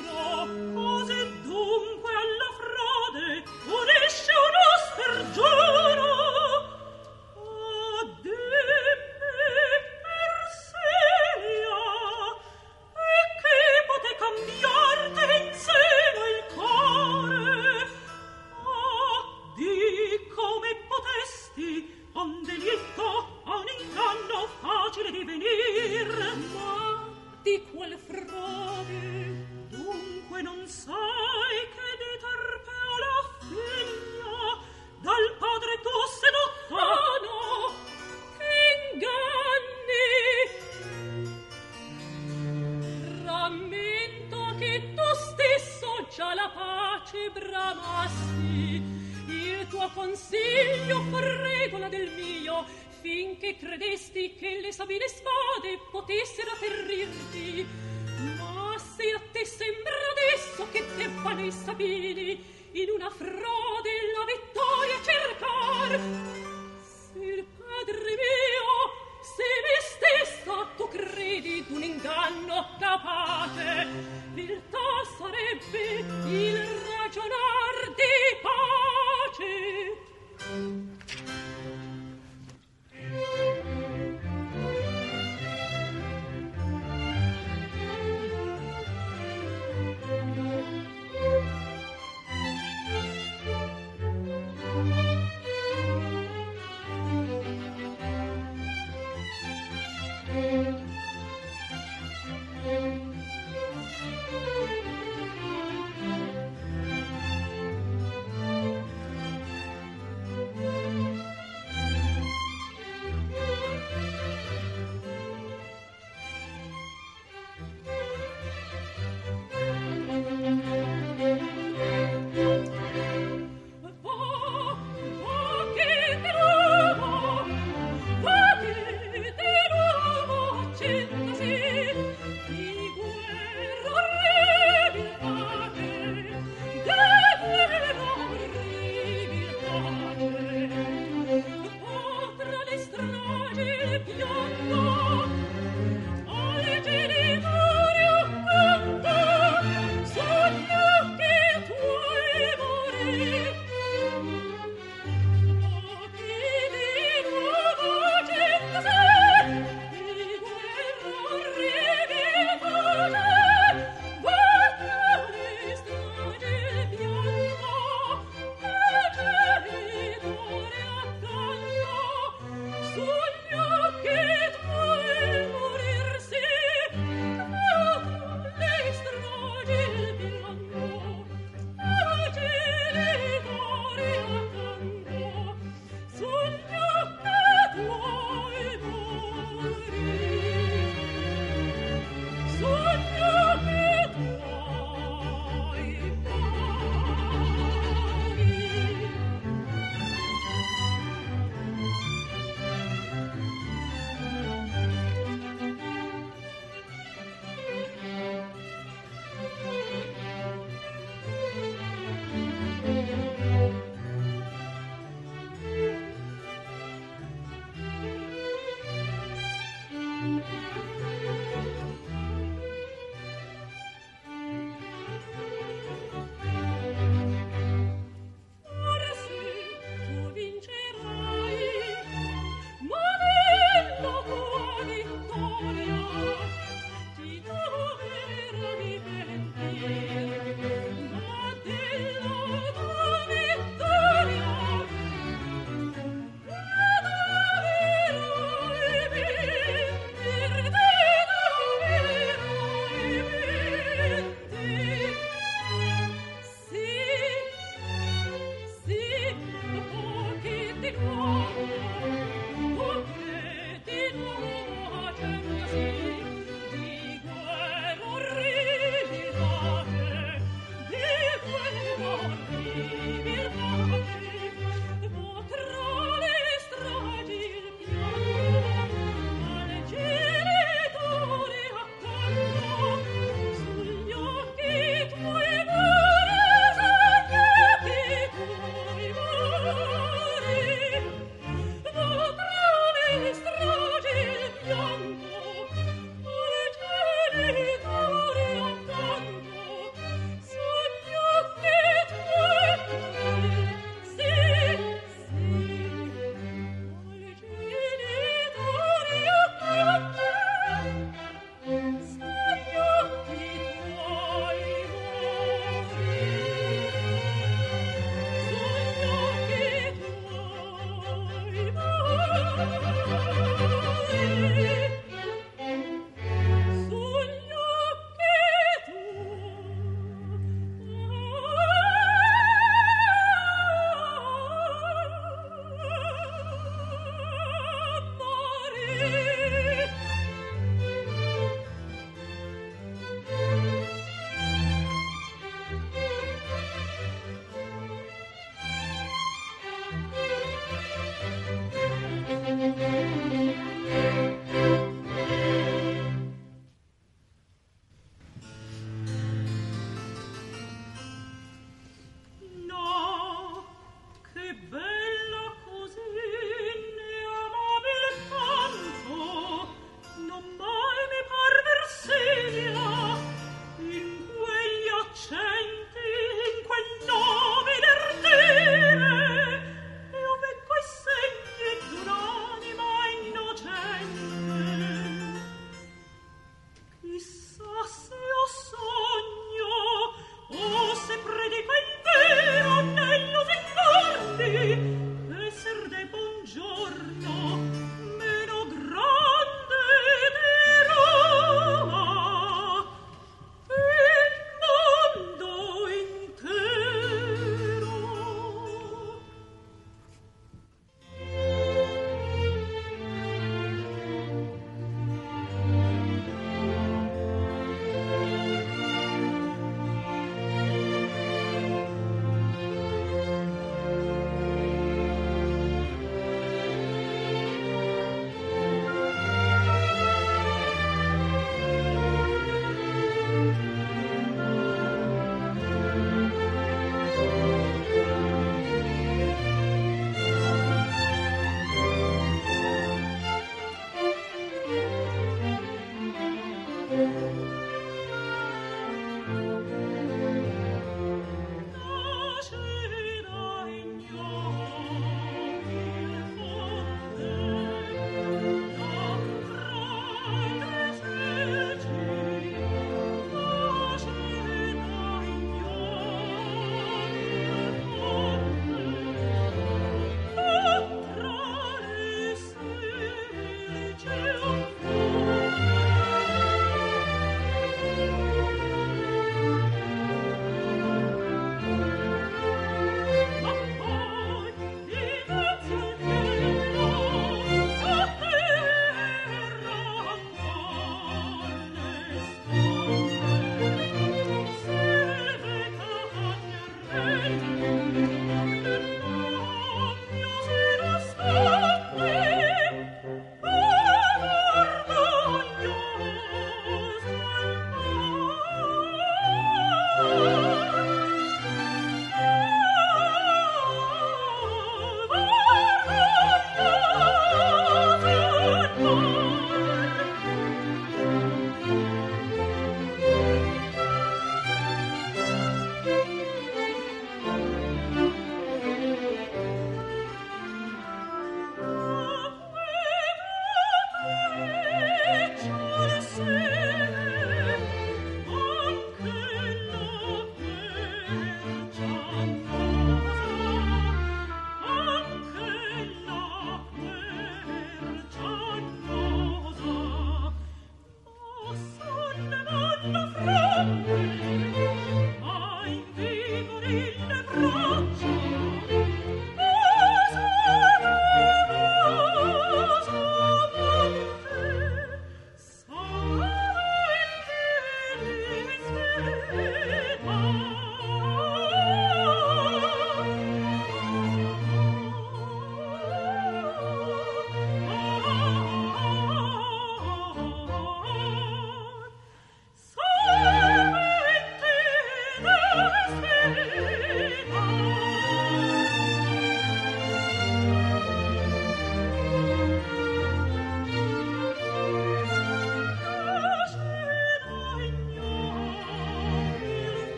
cose 0.75 1.19
dum 1.45 2.02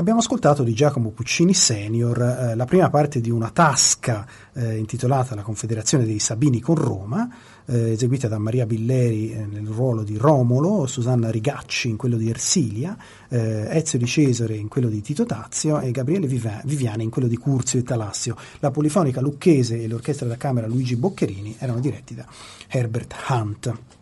abbiamo 0.00 0.20
ascoltato 0.20 0.62
di 0.62 0.72
Giacomo 0.72 1.10
Puccini 1.10 1.52
Senior 1.52 2.22
eh, 2.22 2.54
la 2.54 2.64
prima 2.64 2.88
parte 2.88 3.20
di 3.20 3.28
una 3.28 3.50
tasca 3.50 4.26
eh, 4.54 4.78
intitolata 4.78 5.34
La 5.34 5.42
Confederazione 5.42 6.06
dei 6.06 6.18
Sabini 6.18 6.58
con 6.58 6.76
Roma, 6.76 7.28
eh, 7.66 7.92
eseguita 7.92 8.26
da 8.26 8.38
Maria 8.38 8.64
Billeri 8.64 9.32
eh, 9.32 9.44
nel 9.44 9.66
ruolo 9.66 10.02
di 10.02 10.16
Romolo, 10.16 10.86
Susanna 10.86 11.30
Rigacci 11.30 11.90
in 11.90 11.98
quello 11.98 12.16
di 12.16 12.30
Ersilia, 12.30 12.96
eh, 13.28 13.68
Ezio 13.76 13.98
di 13.98 14.06
Cesare 14.06 14.56
in 14.56 14.68
quello 14.68 14.88
di 14.88 15.02
Tito 15.02 15.26
Tazio 15.26 15.80
e 15.80 15.90
Gabriele 15.90 16.26
Viviani 16.26 17.04
in 17.04 17.10
quello 17.10 17.28
di 17.28 17.36
Curzio 17.36 17.78
e 17.78 17.82
Talassio. 17.82 18.36
La 18.60 18.70
polifonica 18.70 19.20
lucchese 19.20 19.82
e 19.82 19.86
l'orchestra 19.86 20.26
da 20.26 20.38
camera 20.38 20.66
Luigi 20.66 20.96
Boccherini 20.96 21.56
erano 21.58 21.78
diretti 21.78 22.14
da 22.14 22.24
Herbert 22.68 23.14
Hunt. 23.28 23.98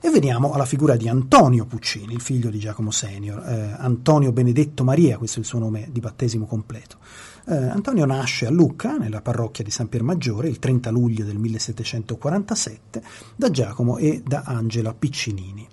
E 0.00 0.10
veniamo 0.10 0.52
alla 0.52 0.64
figura 0.64 0.94
di 0.94 1.08
Antonio 1.08 1.66
Puccini, 1.66 2.14
il 2.14 2.20
figlio 2.20 2.50
di 2.50 2.60
Giacomo 2.60 2.92
Senior, 2.92 3.44
eh, 3.44 3.74
Antonio 3.78 4.30
Benedetto 4.30 4.84
Maria, 4.84 5.18
questo 5.18 5.38
è 5.38 5.40
il 5.40 5.46
suo 5.46 5.58
nome 5.58 5.88
di 5.90 5.98
battesimo 5.98 6.46
completo. 6.46 6.98
Eh, 7.48 7.56
Antonio 7.56 8.06
nasce 8.06 8.46
a 8.46 8.50
Lucca, 8.50 8.96
nella 8.96 9.22
parrocchia 9.22 9.64
di 9.64 9.72
San 9.72 9.88
Piermaggiore, 9.88 10.46
il 10.46 10.60
30 10.60 10.90
luglio 10.90 11.24
del 11.24 11.36
1747, 11.36 13.02
da 13.34 13.50
Giacomo 13.50 13.96
e 13.96 14.22
da 14.24 14.44
Angela 14.46 14.94
Piccinini. 14.94 15.66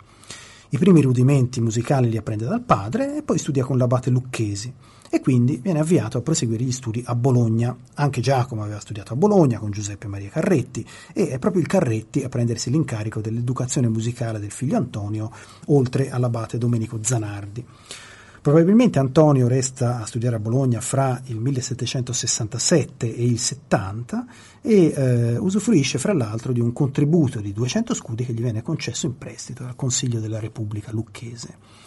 I 0.69 0.77
primi 0.79 1.03
rudimenti 1.03 1.61
musicali 1.61 2.09
li 2.09 2.17
apprende 2.17 2.45
dal 2.45 2.61
padre 2.61 3.17
e 3.17 3.21
poi 3.21 3.37
studia 3.37 3.63
con 3.63 3.77
l'abate 3.77 4.09
Lucchesi 4.09 4.73
e 5.15 5.21
quindi 5.21 5.61
viene 5.63 5.79
avviato 5.79 6.17
a 6.17 6.21
proseguire 6.21 6.65
gli 6.65 6.73
studi 6.73 7.01
a 7.05 7.15
Bologna. 7.15 7.73
Anche 7.93 8.19
Giacomo 8.19 8.63
aveva 8.63 8.81
studiato 8.81 9.13
a 9.13 9.15
Bologna 9.15 9.59
con 9.59 9.71
Giuseppe 9.71 10.07
Maria 10.07 10.27
Carretti 10.27 10.85
e 11.13 11.29
è 11.29 11.39
proprio 11.39 11.61
il 11.61 11.69
Carretti 11.69 12.21
a 12.23 12.27
prendersi 12.27 12.69
l'incarico 12.69 13.21
dell'educazione 13.21 13.87
musicale 13.87 14.39
del 14.39 14.51
figlio 14.51 14.75
Antonio, 14.75 15.31
oltre 15.67 16.09
all'abate 16.09 16.57
Domenico 16.57 16.99
Zanardi. 17.01 17.65
Probabilmente 18.41 18.99
Antonio 18.99 19.47
resta 19.47 20.01
a 20.01 20.05
studiare 20.05 20.35
a 20.35 20.39
Bologna 20.39 20.81
fra 20.81 21.21
il 21.27 21.37
1767 21.37 23.15
e 23.15 23.23
il 23.23 23.39
70 23.39 24.25
e 24.61 24.93
eh, 24.93 25.37
usufruisce 25.37 25.97
fra 25.97 26.11
l'altro 26.11 26.51
di 26.51 26.59
un 26.59 26.73
contributo 26.73 27.39
di 27.39 27.53
200 27.53 27.93
scudi 27.93 28.25
che 28.25 28.33
gli 28.33 28.41
viene 28.41 28.61
concesso 28.61 29.05
in 29.05 29.17
prestito 29.17 29.63
dal 29.63 29.77
Consiglio 29.77 30.19
della 30.19 30.41
Repubblica 30.41 30.91
Lucchese. 30.91 31.84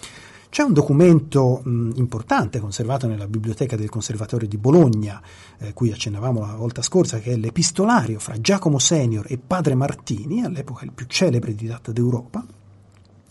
C'è 0.50 0.62
un 0.62 0.72
documento 0.72 1.60
mh, 1.62 1.92
importante 1.96 2.58
conservato 2.58 3.06
nella 3.06 3.28
biblioteca 3.28 3.76
del 3.76 3.90
Conservatorio 3.90 4.48
di 4.48 4.56
Bologna, 4.56 5.20
eh, 5.58 5.74
cui 5.74 5.92
accennavamo 5.92 6.40
la 6.40 6.54
volta 6.54 6.80
scorsa, 6.80 7.18
che 7.18 7.32
è 7.32 7.36
l'epistolario 7.36 8.18
fra 8.18 8.40
Giacomo 8.40 8.78
Senior 8.78 9.26
e 9.28 9.38
Padre 9.38 9.74
Martini, 9.74 10.42
all'epoca 10.42 10.84
il 10.84 10.92
più 10.92 11.04
celebre 11.06 11.54
didatta 11.54 11.92
d'Europa. 11.92 12.44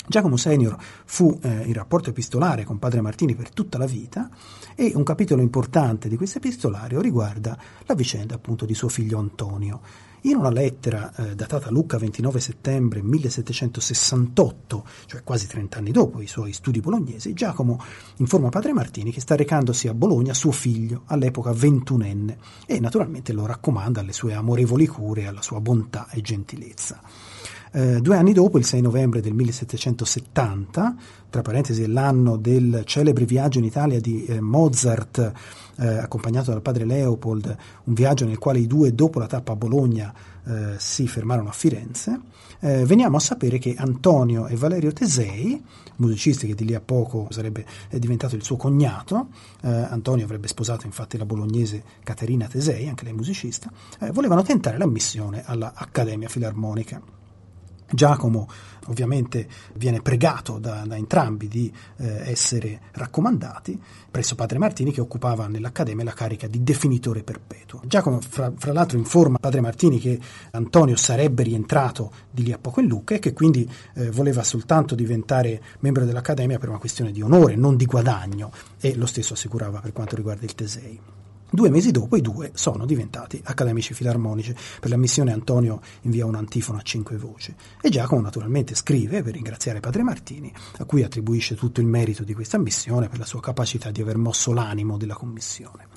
Giacomo 0.10 0.38
Senior 0.38 0.78
fu 1.06 1.38
eh, 1.42 1.64
in 1.66 1.74
rapporto 1.74 2.12
epistolare 2.12 2.64
con 2.64 2.80
Padre 2.80 3.02
Martini 3.02 3.36
per 3.36 3.50
tutta 3.50 3.78
la 3.78 3.86
vita 3.86 4.30
e 4.74 4.94
un 4.96 5.04
capitolo 5.04 5.42
importante 5.42 6.08
di 6.08 6.16
questo 6.16 6.38
epistolario 6.38 7.02
riguarda 7.02 7.58
la 7.86 7.94
vicenda 7.94 8.36
appunto 8.36 8.66
di 8.66 8.74
suo 8.74 8.88
figlio 8.88 9.20
Antonio. 9.20 9.82
In 10.22 10.36
una 10.36 10.50
lettera 10.50 11.14
eh, 11.16 11.36
datata 11.36 11.70
Lucca 11.70 12.00
29 12.00 12.40
settembre 12.40 13.04
1768, 13.04 14.86
cioè 15.06 15.24
quasi 15.24 15.46
30 15.46 15.78
anni 15.78 15.92
dopo 15.92 16.22
i 16.22 16.28
suoi 16.28 16.54
studi 16.54 16.80
bolognesi, 16.80 17.34
Giacomo 17.34 17.80
informa 18.18 18.50
padre 18.50 18.74
Martini 18.74 19.12
che 19.12 19.22
sta 19.22 19.36
recandosi 19.36 19.88
a 19.88 19.94
Bologna 19.94 20.34
suo 20.34 20.52
figlio, 20.52 21.04
all'epoca 21.06 21.54
ventunenne, 21.54 22.40
e 22.66 22.80
naturalmente 22.80 23.32
lo 23.32 23.46
raccomanda 23.46 24.00
alle 24.00 24.14
sue 24.14 24.34
amorevoli 24.34 24.88
cure 24.88 25.28
alla 25.28 25.44
sua 25.44 25.62
bontà 25.62 26.10
e 26.10 26.22
gentilezza. 26.22 27.00
Eh, 27.72 28.00
due 28.02 28.16
anni 28.16 28.34
dopo, 28.34 28.58
il 28.58 28.66
6 28.66 28.82
novembre 28.82 29.22
del 29.22 29.34
1770, 29.34 30.96
tra 31.30 31.42
parentesi 31.42 31.86
l'anno 31.88 32.38
del 32.38 32.84
celebre 32.86 33.26
viaggio 33.26 33.60
in 33.60 33.66
Italia 33.66 34.00
di 34.00 34.26
eh, 34.26 34.40
Mozart, 34.40 35.34
eh, 35.78 35.88
accompagnato 35.98 36.52
dal 36.52 36.62
padre 36.62 36.86
Leopold, 36.86 37.56
un 37.84 37.94
viaggio 37.94 38.26
nel 38.26 38.38
quale 38.38 38.60
i 38.60 38.68
due, 38.68 38.96
dopo 38.96 39.20
la 39.20 39.28
tappa 39.28 39.52
a 39.52 39.56
Bologna, 39.56 40.14
eh, 40.46 40.76
si 40.78 41.08
fermarono 41.08 41.50
a 41.50 41.52
Firenze, 41.52 42.20
eh, 42.60 42.86
veniamo 42.86 43.18
a 43.18 43.20
sapere 43.20 43.58
che 43.58 43.76
Antonio 43.78 44.48
e 44.48 44.56
Valerio 44.56 44.94
Tesei, 44.94 45.62
musicisti 45.98 46.48
che 46.48 46.56
di 46.56 46.64
lì 46.64 46.74
a 46.74 46.82
poco 46.82 47.28
sarebbe 47.32 47.66
diventato 47.92 48.36
il 48.36 48.44
suo 48.44 48.56
cognato, 48.56 49.28
eh, 49.62 49.70
Antonio 49.70 50.24
avrebbe 50.24 50.48
sposato 50.48 50.86
infatti 50.86 51.18
la 51.18 51.26
bolognese 51.26 51.84
Caterina 52.04 52.48
Tesei, 52.48 52.88
anche 52.88 53.04
lei 53.04 53.14
musicista, 53.14 53.70
volevano 54.12 54.42
tentare 54.42 54.78
l'ammissione 54.78 55.44
alla 55.46 55.74
Accademia 55.76 56.30
Filarmonica. 56.30 57.17
Giacomo 57.90 58.48
ovviamente 58.88 59.48
viene 59.74 60.02
pregato 60.02 60.60
da, 60.60 60.84
da 60.86 60.96
entrambi 60.96 61.48
di 61.48 61.72
eh, 61.98 62.30
essere 62.30 62.82
raccomandati 62.92 63.80
presso 64.10 64.36
Padre 64.36 64.58
Martini 64.58 64.92
che 64.92 65.02
occupava 65.02 65.48
nell'Accademia 65.48 66.04
la 66.04 66.14
carica 66.14 66.48
di 66.48 66.64
definitore 66.64 67.24
perpetuo. 67.24 67.82
Giacomo 67.86 68.20
fra, 68.22 68.52
fra, 68.56 68.74
l'altro 68.74 68.98
informa 68.98 69.38
Padre 69.40 69.62
Martini 69.62 70.00
che 70.00 70.20
Antonio 70.52 70.96
sarebbe 70.96 71.44
rientrato 71.44 72.12
di 72.32 72.44
lì 72.44 72.52
a 72.52 72.58
poco 72.58 72.80
in 72.82 72.88
Lucca 72.88 73.16
e 73.16 73.20
che 73.20 73.34
quindi 73.34 73.70
eh, 73.96 74.10
voleva 74.12 74.44
soltanto 74.44 74.96
diventare 74.96 75.62
membro 75.80 76.06
dell'Accademia 76.06 76.58
per 76.58 76.70
una 76.70 76.80
questione 76.80 77.12
di 77.12 77.22
onore, 77.22 77.56
non 77.56 77.76
di 77.76 77.86
guadagno 77.86 78.52
e 78.80 78.96
lo 78.96 79.06
stesso 79.06 79.34
assicurava 79.34 79.80
per 79.80 79.94
quanto 79.94 80.16
riguarda 80.16 80.46
il 80.46 80.56
Tesei. 80.56 81.17
Due 81.50 81.70
mesi 81.70 81.92
dopo 81.92 82.18
i 82.18 82.22
due 82.22 82.52
sono 82.56 82.86
diventati 82.86 83.42
accademici 83.42 83.94
filarmonici. 83.94 84.54
Per 84.82 84.90
la 84.90 84.98
missione 84.98 85.32
Antonio 85.32 85.80
invia 86.02 86.26
un'antifona 86.26 86.80
a 86.80 86.82
cinque 86.82 87.16
voci 87.16 87.56
e 87.82 87.90
Giacomo 87.90 88.20
naturalmente 88.20 88.76
scrive 88.76 89.24
per 89.24 89.34
ringraziare 89.34 89.80
Padre 89.80 90.04
Martini, 90.04 90.52
a 90.80 90.84
cui 90.84 91.04
attribuisce 91.04 91.56
tutto 91.56 91.80
il 91.80 91.88
merito 91.88 92.26
di 92.26 92.34
questa 92.34 92.58
missione 92.58 93.08
per 93.08 93.20
la 93.20 93.26
sua 93.26 93.40
capacità 93.40 93.92
di 93.92 94.02
aver 94.02 94.18
mosso 94.18 94.52
l'animo 94.52 94.98
della 94.98 95.16
commissione. 95.16 95.88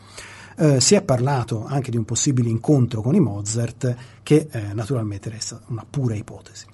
Eh, 0.57 0.81
si 0.81 0.95
è 0.95 1.03
parlato 1.03 1.65
anche 1.67 1.91
di 1.91 1.97
un 1.97 2.05
possibile 2.05 2.49
incontro 2.49 3.03
con 3.03 3.17
i 3.17 3.21
Mozart, 3.21 3.97
che 4.23 4.47
eh, 4.51 4.73
naturalmente 4.73 5.31
resta 5.31 5.61
una 5.67 5.85
pura 5.89 6.15
ipotesi. 6.15 6.67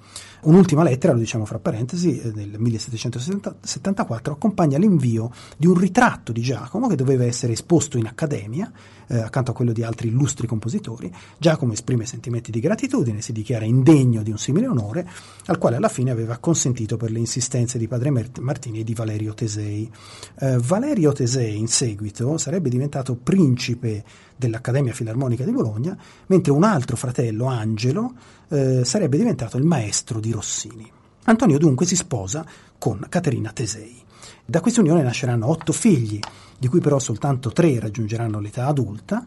Un'ultima 0.47 0.85
lettera, 0.85 1.13
lo 1.13 1.19
diciamo 1.19 1.45
fra 1.45 1.59
parentesi, 1.59 2.21
eh, 2.21 2.31
del 2.31 2.55
1774 2.57 4.33
accompagna 4.33 4.79
l'invio 4.79 5.33
di 5.57 5.67
un 5.67 5.77
ritratto 5.77 6.31
di 6.31 6.41
Giacomo 6.41 6.87
che 6.87 6.95
doveva 6.95 7.25
essere 7.25 7.53
esposto 7.53 7.99
in 7.99 8.07
accademia 8.07 8.71
eh, 9.09 9.19
accanto 9.19 9.51
a 9.51 9.55
quello 9.55 9.73
di 9.73 9.83
altri 9.83 10.07
illustri 10.07 10.47
compositori. 10.47 11.13
Giacomo 11.37 11.73
esprime 11.73 12.07
sentimenti 12.07 12.53
di 12.53 12.61
gratitudine, 12.61 13.23
si 13.23 13.33
dichiara 13.33 13.65
indegno 13.65 14.23
di 14.23 14.31
un 14.31 14.39
simile 14.39 14.69
onore, 14.69 15.09
al 15.47 15.59
quale 15.59 15.77
alla 15.77 15.89
fine 15.89 16.13
aveva 16.13 16.37
consentito 16.39 16.97
per 16.97 17.11
le 17.11 17.19
insistenze 17.19 17.77
di 17.77 17.89
padre 17.89 18.31
Martini 18.39 18.81
e 18.81 18.85
di 18.85 18.95
Valerio 18.95 19.35
Tesei. 19.35 19.91
Eh, 20.39 20.59
Valerio 20.59 21.11
Tesei 21.11 21.59
in 21.59 21.67
seguito 21.67 22.39
sarebbe 22.39 22.69
diventato 22.69 23.17
principe 23.17 24.05
dell'Accademia 24.37 24.93
Filarmonica 24.93 25.45
di 25.45 25.53
Bologna, 25.53 25.97
mentre 26.27 26.53
un 26.53 26.63
altro 26.63 26.97
fratello, 26.97 27.47
Angelo, 27.47 28.13
eh, 28.49 28.85
sarebbe 28.85 29.17
diventato 29.17 29.57
il 29.57 29.65
maestro 29.65 30.21
di 30.21 30.31
Rossini. 30.31 30.91
Antonio 31.25 31.59
dunque 31.59 31.87
si 31.87 31.97
sposa 31.97 32.45
con 32.79 33.05
Caterina 33.09 33.51
Tesei. 33.53 34.05
Da 34.45 34.61
questa 34.61 34.81
unione 34.81 35.03
nasceranno 35.03 35.49
otto 35.49 35.73
figli, 35.73 36.21
di 36.59 36.69
cui 36.69 36.81
però 36.81 36.99
soltanto 36.99 37.51
tre 37.51 37.81
raggiungeranno 37.81 38.39
l'età 38.39 38.67
adulta. 38.67 39.27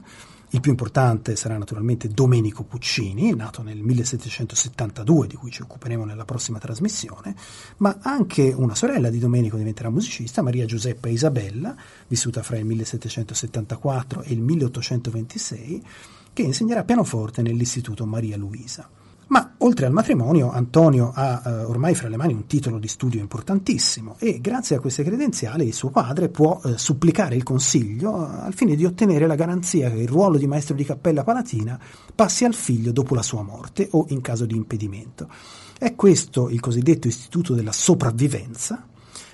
Il 0.51 0.61
più 0.61 0.71
importante 0.71 1.35
sarà 1.35 1.59
naturalmente 1.59 2.07
Domenico 2.07 2.63
Puccini, 2.63 3.35
nato 3.35 3.61
nel 3.61 3.77
1772, 3.77 5.27
di 5.27 5.35
cui 5.35 5.51
ci 5.51 5.61
occuperemo 5.61 6.05
nella 6.05 6.25
prossima 6.25 6.57
trasmissione, 6.57 7.35
ma 7.77 7.99
anche 8.01 8.51
una 8.51 8.73
sorella 8.73 9.11
di 9.11 9.19
Domenico 9.19 9.57
diventerà 9.57 9.91
musicista, 9.91 10.41
Maria 10.41 10.65
Giuseppa 10.65 11.07
Isabella, 11.07 11.75
vissuta 12.07 12.41
fra 12.41 12.57
il 12.57 12.65
1774 12.65 14.23
e 14.23 14.33
il 14.33 14.41
1826, 14.41 15.85
che 16.33 16.41
insegnerà 16.41 16.83
pianoforte 16.83 17.43
nell'Istituto 17.43 18.07
Maria 18.07 18.35
Luisa. 18.35 18.89
Ma 19.29 19.53
oltre 19.59 19.85
al 19.85 19.91
matrimonio, 19.91 20.51
Antonio 20.51 21.11
ha 21.13 21.43
eh, 21.45 21.63
ormai 21.63 21.93
fra 21.93 22.09
le 22.09 22.17
mani 22.17 22.33
un 22.33 22.47
titolo 22.47 22.79
di 22.79 22.87
studio 22.87 23.19
importantissimo 23.19 24.15
e 24.17 24.41
grazie 24.41 24.75
a 24.75 24.79
queste 24.79 25.03
credenziali 25.03 25.71
suo 25.71 25.91
padre 25.91 26.29
può 26.29 26.59
eh, 26.63 26.79
supplicare 26.79 27.35
il 27.35 27.43
consiglio 27.43 28.15
eh, 28.15 28.45
al 28.45 28.55
fine 28.55 28.75
di 28.75 28.85
ottenere 28.85 29.27
la 29.27 29.35
garanzia 29.35 29.91
che 29.91 29.99
il 29.99 30.07
ruolo 30.07 30.39
di 30.39 30.47
maestro 30.47 30.73
di 30.73 30.83
cappella 30.83 31.23
palatina 31.23 31.79
passi 32.15 32.43
al 32.43 32.55
figlio 32.55 32.91
dopo 32.91 33.13
la 33.13 33.21
sua 33.21 33.43
morte 33.43 33.87
o 33.91 34.05
in 34.09 34.21
caso 34.21 34.47
di 34.47 34.55
impedimento. 34.55 35.29
È 35.77 35.93
questo 35.93 36.49
il 36.49 36.59
cosiddetto 36.59 37.07
istituto 37.07 37.53
della 37.53 37.71
sopravvivenza. 37.71 38.87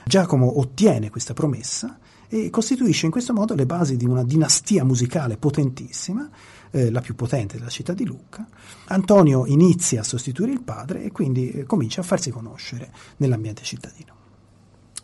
Giacomo 0.04 0.60
ottiene 0.60 1.10
questa 1.10 1.34
promessa 1.34 1.98
e 2.28 2.50
costituisce 2.50 3.06
in 3.06 3.12
questo 3.12 3.34
modo 3.34 3.56
le 3.56 3.66
basi 3.66 3.98
di 3.98 4.06
una 4.06 4.24
dinastia 4.24 4.84
musicale 4.84 5.38
potentissima 5.38 6.30
eh, 6.72 6.92
la 6.92 7.02
più 7.02 7.16
potente 7.16 7.58
della 7.58 7.70
città 7.70 7.94
di 7.94 8.06
Lucca, 8.06 8.46
Antonio 8.88 9.46
inizia 9.46 10.02
a 10.02 10.04
sostituire 10.04 10.52
il 10.52 10.62
padre 10.62 11.04
e 11.04 11.12
quindi 11.12 11.50
eh, 11.52 11.64
comincia 11.64 12.02
a 12.02 12.04
farsi 12.04 12.32
conoscere 12.32 12.92
nell'ambiente 13.18 13.64
cittadino. 13.64 14.14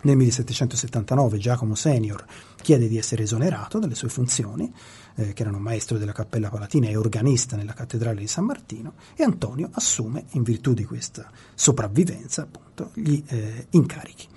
Nel 0.03 0.17
1779 0.17 1.38
Giacomo 1.38 1.76
Senior 1.76 2.26
chiede 2.61 2.88
di 2.88 2.97
essere 2.97 3.24
esonerato 3.24 3.78
dalle 3.78 3.93
sue 3.93 4.09
funzioni, 4.09 4.74
eh, 5.15 5.34
che 5.34 5.43
erano 5.43 5.59
maestro 5.59 5.99
della 5.99 6.11
Cappella 6.11 6.49
Palatina 6.49 6.88
e 6.88 6.95
organista 6.95 7.55
nella 7.55 7.74
cattedrale 7.74 8.19
di 8.19 8.28
San 8.28 8.45
Martino, 8.45 8.93
e 9.15 9.24
Antonio 9.24 9.69
assume, 9.74 10.26
in 10.32 10.41
virtù 10.41 10.74
di 10.74 10.86
questa 10.86 11.30
sopravvivenza, 11.53 12.41
appunto, 12.41 12.91
gli 12.95 13.22
eh, 13.28 13.67
incarichi. 13.72 14.28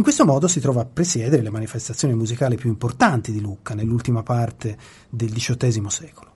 In 0.00 0.06
questo 0.06 0.24
modo 0.24 0.48
si 0.48 0.60
trova 0.60 0.80
a 0.80 0.86
presiedere 0.86 1.42
le 1.42 1.50
manifestazioni 1.50 2.14
musicali 2.14 2.56
più 2.56 2.70
importanti 2.70 3.32
di 3.32 3.40
Lucca 3.42 3.74
nell'ultima 3.74 4.22
parte 4.22 4.74
del 5.10 5.30
XVIII 5.30 5.90
secolo. 5.90 6.30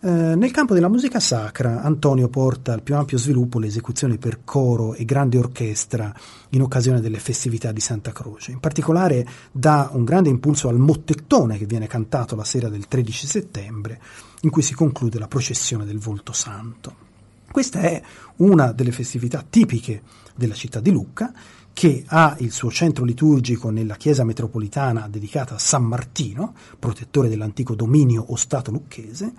Eh, 0.00 0.36
nel 0.36 0.52
campo 0.52 0.74
della 0.74 0.88
musica 0.88 1.18
sacra, 1.18 1.82
Antonio 1.82 2.28
porta 2.28 2.72
al 2.72 2.84
più 2.84 2.94
ampio 2.94 3.18
sviluppo 3.18 3.58
le 3.58 3.66
esecuzioni 3.66 4.16
per 4.16 4.44
coro 4.44 4.94
e 4.94 5.04
grande 5.04 5.38
orchestra 5.38 6.14
in 6.50 6.62
occasione 6.62 7.00
delle 7.00 7.18
festività 7.18 7.72
di 7.72 7.80
Santa 7.80 8.12
Croce. 8.12 8.52
In 8.52 8.60
particolare 8.60 9.26
dà 9.50 9.90
un 9.92 10.04
grande 10.04 10.28
impulso 10.28 10.68
al 10.68 10.78
mottettone 10.78 11.58
che 11.58 11.66
viene 11.66 11.88
cantato 11.88 12.36
la 12.36 12.44
sera 12.44 12.68
del 12.68 12.86
13 12.86 13.26
settembre, 13.26 14.00
in 14.42 14.50
cui 14.50 14.62
si 14.62 14.72
conclude 14.72 15.18
la 15.18 15.26
processione 15.26 15.84
del 15.84 15.98
Volto 15.98 16.32
Santo. 16.32 17.08
Questa 17.50 17.80
è 17.80 18.00
una 18.36 18.70
delle 18.70 18.92
festività 18.92 19.44
tipiche 19.50 20.02
della 20.36 20.54
città 20.54 20.78
di 20.78 20.92
Lucca, 20.92 21.32
che 21.80 22.04
ha 22.08 22.36
il 22.40 22.52
suo 22.52 22.70
centro 22.70 23.06
liturgico 23.06 23.70
nella 23.70 23.96
chiesa 23.96 24.22
metropolitana 24.22 25.08
dedicata 25.08 25.54
a 25.54 25.58
San 25.58 25.82
Martino, 25.82 26.52
protettore 26.78 27.30
dell'antico 27.30 27.74
dominio 27.74 28.22
o 28.22 28.36
stato 28.36 28.70
lucchese, 28.70 29.32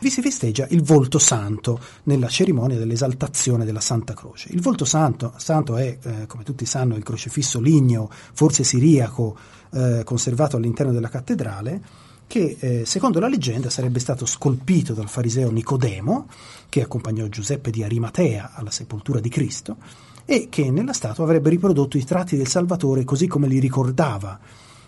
vi 0.00 0.10
si 0.10 0.20
festeggia 0.20 0.66
il 0.70 0.82
volto 0.82 1.20
santo 1.20 1.78
nella 2.02 2.26
cerimonia 2.26 2.76
dell'esaltazione 2.76 3.64
della 3.64 3.78
Santa 3.78 4.14
Croce. 4.14 4.48
Il 4.50 4.62
volto 4.62 4.84
santo, 4.84 5.34
santo 5.36 5.76
è, 5.76 5.96
eh, 6.02 6.26
come 6.26 6.42
tutti 6.42 6.66
sanno, 6.66 6.96
il 6.96 7.04
crocefisso 7.04 7.60
ligneo, 7.60 8.10
forse 8.10 8.64
siriaco, 8.64 9.38
eh, 9.72 10.02
conservato 10.02 10.56
all'interno 10.56 10.90
della 10.90 11.08
cattedrale, 11.08 11.80
che 12.26 12.56
eh, 12.58 12.84
secondo 12.84 13.20
la 13.20 13.28
leggenda 13.28 13.70
sarebbe 13.70 14.00
stato 14.00 14.26
scolpito 14.26 14.92
dal 14.92 15.08
fariseo 15.08 15.52
Nicodemo, 15.52 16.26
che 16.68 16.82
accompagnò 16.82 17.28
Giuseppe 17.28 17.70
di 17.70 17.84
Arimatea 17.84 18.54
alla 18.54 18.72
sepoltura 18.72 19.20
di 19.20 19.28
Cristo, 19.28 19.76
e 20.26 20.48
che 20.50 20.70
nella 20.70 20.92
statua 20.92 21.24
avrebbe 21.24 21.48
riprodotto 21.48 21.96
i 21.96 22.04
tratti 22.04 22.36
del 22.36 22.48
Salvatore 22.48 23.04
così 23.04 23.26
come 23.26 23.46
li 23.46 23.60
ricordava 23.60 24.38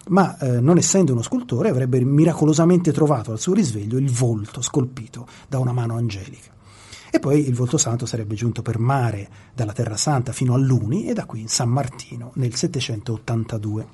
ma 0.08 0.36
eh, 0.38 0.60
non 0.60 0.78
essendo 0.78 1.12
uno 1.12 1.22
scultore 1.22 1.68
avrebbe 1.68 2.02
miracolosamente 2.02 2.92
trovato 2.92 3.32
al 3.32 3.40
suo 3.40 3.54
risveglio 3.54 3.98
il 3.98 4.10
volto 4.10 4.62
scolpito 4.62 5.26
da 5.48 5.58
una 5.58 5.72
mano 5.72 5.96
angelica. 5.96 6.56
E 7.10 7.20
poi 7.20 7.48
il 7.48 7.54
volto 7.54 7.78
santo 7.78 8.04
sarebbe 8.04 8.34
giunto 8.34 8.60
per 8.60 8.78
mare 8.78 9.28
dalla 9.54 9.72
Terra 9.72 9.96
Santa 9.96 10.32
fino 10.32 10.54
a 10.54 10.58
Luni 10.58 11.06
e 11.06 11.14
da 11.14 11.24
qui 11.24 11.40
in 11.40 11.48
San 11.48 11.70
Martino 11.70 12.32
nel 12.34 12.54
782. 12.54 13.86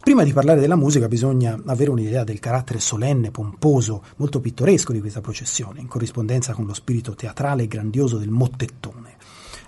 Prima 0.00 0.24
di 0.24 0.32
parlare 0.32 0.60
della 0.60 0.76
musica 0.76 1.08
bisogna 1.08 1.60
avere 1.66 1.90
un'idea 1.90 2.24
del 2.24 2.38
carattere 2.38 2.78
solenne, 2.78 3.30
pomposo, 3.30 4.02
molto 4.16 4.40
pittoresco 4.40 4.92
di 4.92 5.00
questa 5.00 5.20
processione, 5.20 5.80
in 5.80 5.88
corrispondenza 5.88 6.54
con 6.54 6.64
lo 6.64 6.74
spirito 6.74 7.14
teatrale 7.14 7.64
e 7.64 7.68
grandioso 7.68 8.16
del 8.16 8.30
mottettone. 8.30 9.16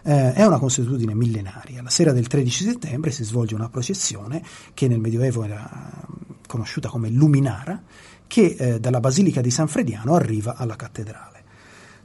Eh, 0.05 0.33
è 0.33 0.45
una 0.45 0.59
consuetudine 0.59 1.15
millenaria. 1.15 1.83
La 1.83 1.91
sera 1.91 2.13
del 2.13 2.27
13 2.27 2.65
settembre 2.65 3.11
si 3.11 3.25
svolge 3.25 3.55
una 3.55 3.69
processione 3.69 4.43
che 4.75 4.89
nel 4.89 4.99
Medioevo 4.99 5.45
era 5.45 6.07
conosciuta 6.47 6.89
come 6.89 7.09
Luminara, 7.09 7.81
che 8.27 8.57
eh, 8.59 8.81
dalla 8.81 9.01
Basilica 9.01 9.41
di 9.41 9.51
San 9.51 9.69
Frediano 9.69 10.15
arriva 10.15 10.57
alla 10.57 10.77
cattedrale. 10.77 11.31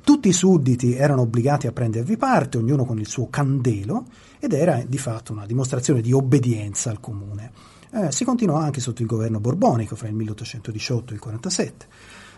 Tutti 0.03 0.29
i 0.29 0.33
sudditi 0.33 0.93
erano 0.93 1.21
obbligati 1.21 1.67
a 1.67 1.73
prendervi 1.73 2.15
parte, 2.15 2.57
ognuno 2.57 2.85
con 2.85 2.97
il 2.99 3.07
suo 3.07 3.29
candelo, 3.29 4.05
ed 4.39 4.53
era 4.53 4.81
di 4.87 4.97
fatto 4.97 5.33
una 5.33 5.45
dimostrazione 5.45 5.99
di 5.99 6.13
obbedienza 6.13 6.89
al 6.89 6.99
comune. 6.99 7.51
Eh, 7.91 8.11
si 8.11 8.23
continuò 8.23 8.55
anche 8.55 8.79
sotto 8.79 9.01
il 9.01 9.07
governo 9.07 9.39
borbonico 9.39 9.95
fra 9.95 10.07
il 10.07 10.13
1818 10.13 11.11
e 11.11 11.15
il 11.15 11.21
47. 11.21 11.87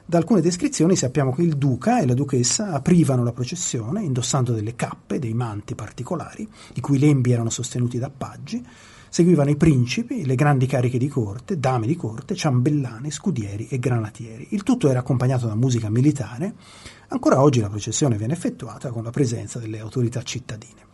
Da 0.10 0.18
alcune 0.18 0.42
descrizioni 0.42 0.96
sappiamo 0.96 1.32
che 1.32 1.44
il 1.44 1.56
duca 1.56 2.02
e 2.02 2.08
la 2.08 2.16
duchessa 2.16 2.72
aprivano 2.72 3.24
la 3.24 3.32
processione 3.32 4.02
indossando 4.02 4.54
delle 4.54 4.76
cappe, 4.76 5.20
dei 5.20 5.36
manti 5.36 5.76
particolari, 5.76 6.50
i 6.74 6.80
cui 6.80 6.98
lembi 6.98 7.32
erano 7.32 7.52
sostenuti 7.52 8.00
da 8.00 8.10
paggi, 8.10 8.66
seguivano 9.08 9.52
i 9.52 9.56
principi, 9.56 10.26
le 10.26 10.34
grandi 10.34 10.66
cariche 10.66 10.98
di 10.98 11.08
corte, 11.08 11.60
dame 11.60 11.86
di 11.86 11.96
corte, 11.96 12.34
ciambellani, 12.34 13.12
scudieri 13.12 13.68
e 13.68 13.78
granatieri. 13.78 14.48
Il 14.50 14.64
tutto 14.64 14.90
era 14.90 14.98
accompagnato 14.98 15.46
da 15.46 15.54
musica 15.54 15.92
militare. 15.92 16.56
Ancora 17.10 17.40
oggi 17.40 17.60
la 17.60 17.70
processione 17.70 18.18
viene 18.18 18.34
effettuata 18.34 18.90
con 18.90 19.04
la 19.04 19.12
presenza 19.12 19.60
delle 19.60 19.78
autorità 19.78 20.24
cittadine. 20.24 20.89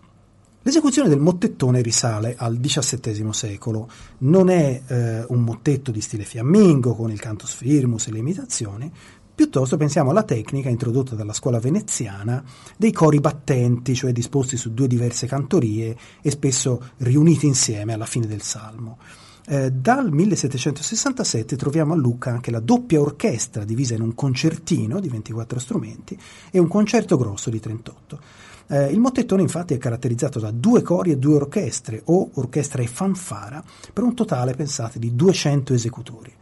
L'esecuzione 0.67 1.09
del 1.09 1.19
mottettone 1.19 1.83
risale 1.83 2.33
al 2.35 2.59
XVII 2.59 3.31
secolo. 3.33 3.87
Non 4.19 4.49
è 4.49 4.81
eh, 4.87 5.23
un 5.27 5.41
mottetto 5.41 5.91
di 5.91 6.01
stile 6.01 6.23
fiammingo 6.23 6.95
con 6.95 7.11
il 7.11 7.19
cantus 7.19 7.53
firmus 7.53 8.07
e 8.07 8.11
le 8.11 8.17
imitazioni, 8.17 8.91
piuttosto 9.35 9.77
pensiamo 9.77 10.09
alla 10.09 10.23
tecnica 10.23 10.67
introdotta 10.69 11.13
dalla 11.13 11.33
scuola 11.33 11.59
veneziana 11.59 12.43
dei 12.77 12.91
cori 12.91 13.19
battenti, 13.19 13.93
cioè 13.93 14.11
disposti 14.11 14.57
su 14.57 14.73
due 14.73 14.87
diverse 14.87 15.27
cantorie 15.27 15.95
e 16.19 16.31
spesso 16.31 16.93
riuniti 16.97 17.45
insieme 17.45 17.93
alla 17.93 18.07
fine 18.07 18.25
del 18.25 18.41
salmo. 18.41 18.97
Eh, 19.47 19.69
dal 19.69 20.11
1767 20.11 21.55
troviamo 21.55 21.93
a 21.93 21.95
Lucca 21.95 22.31
anche 22.31 22.49
la 22.49 22.59
doppia 22.59 22.99
orchestra 22.99 23.63
divisa 23.63 23.93
in 23.93 24.01
un 24.01 24.15
concertino 24.15 24.99
di 24.99 25.09
24 25.09 25.59
strumenti 25.59 26.19
e 26.49 26.57
un 26.57 26.67
concerto 26.67 27.17
grosso 27.17 27.51
di 27.51 27.59
38. 27.59 28.19
Eh, 28.67 28.91
il 28.91 28.99
mottettone 28.99 29.41
infatti 29.41 29.73
è 29.73 29.77
caratterizzato 29.77 30.39
da 30.39 30.51
due 30.51 30.81
cori 30.81 31.11
e 31.11 31.17
due 31.17 31.35
orchestre 31.35 32.01
o 32.05 32.31
orchestra 32.33 32.81
e 32.81 32.87
fanfara 32.87 33.63
per 33.93 34.03
un 34.03 34.15
totale, 34.15 34.55
pensate, 34.55 34.99
di 34.99 35.15
200 35.15 35.73
esecutori. 35.73 36.33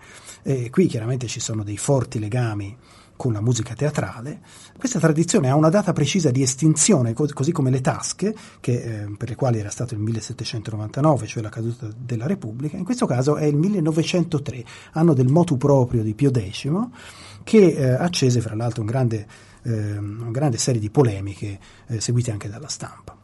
E 0.42 0.70
qui 0.70 0.88
chiaramente 0.88 1.28
ci 1.28 1.40
sono 1.40 1.64
dei 1.64 1.78
forti 1.78 2.20
legami 2.20 2.78
con 3.16 3.32
la 3.32 3.42
musica 3.42 3.74
teatrale. 3.74 4.42
Questa 4.78 5.00
tradizione 5.00 5.50
ha 5.50 5.56
una 5.56 5.70
data 5.70 5.94
precisa 5.94 6.32
di 6.32 6.42
estinzione, 6.42 7.14
così 7.14 7.52
come 7.52 7.70
le 7.70 7.82
tasche, 7.82 8.36
che, 8.60 8.74
eh, 8.74 9.16
per 9.18 9.30
le 9.30 9.36
quali 9.36 9.60
era 9.60 9.70
stato 9.70 9.94
il 9.94 10.00
1799, 10.02 11.28
cioè 11.28 11.44
la 11.44 11.50
caduta 11.50 11.88
della 11.96 12.28
Repubblica. 12.28 12.76
In 12.76 12.84
questo 12.84 13.06
caso 13.06 13.38
è 13.38 13.46
il 13.46 13.56
1903, 13.56 14.66
anno 14.94 15.14
del 15.14 15.28
motu 15.28 15.58
proprio 15.58 16.04
di 16.04 16.14
Pio 16.14 16.32
X, 16.32 16.70
che 17.44 17.66
eh, 17.66 17.90
accese 17.92 18.42
fra 18.42 18.56
l'altro 18.56 18.82
un 18.82 18.88
grande 18.88 19.28
eh, 19.64 19.98
una 19.98 20.32
grande 20.32 20.58
serie 20.58 20.80
di 20.80 20.90
polemiche 20.90 21.60
eh, 21.88 22.02
seguite 22.02 22.32
anche 22.32 22.50
dalla 22.50 22.68
stampa. 22.68 23.18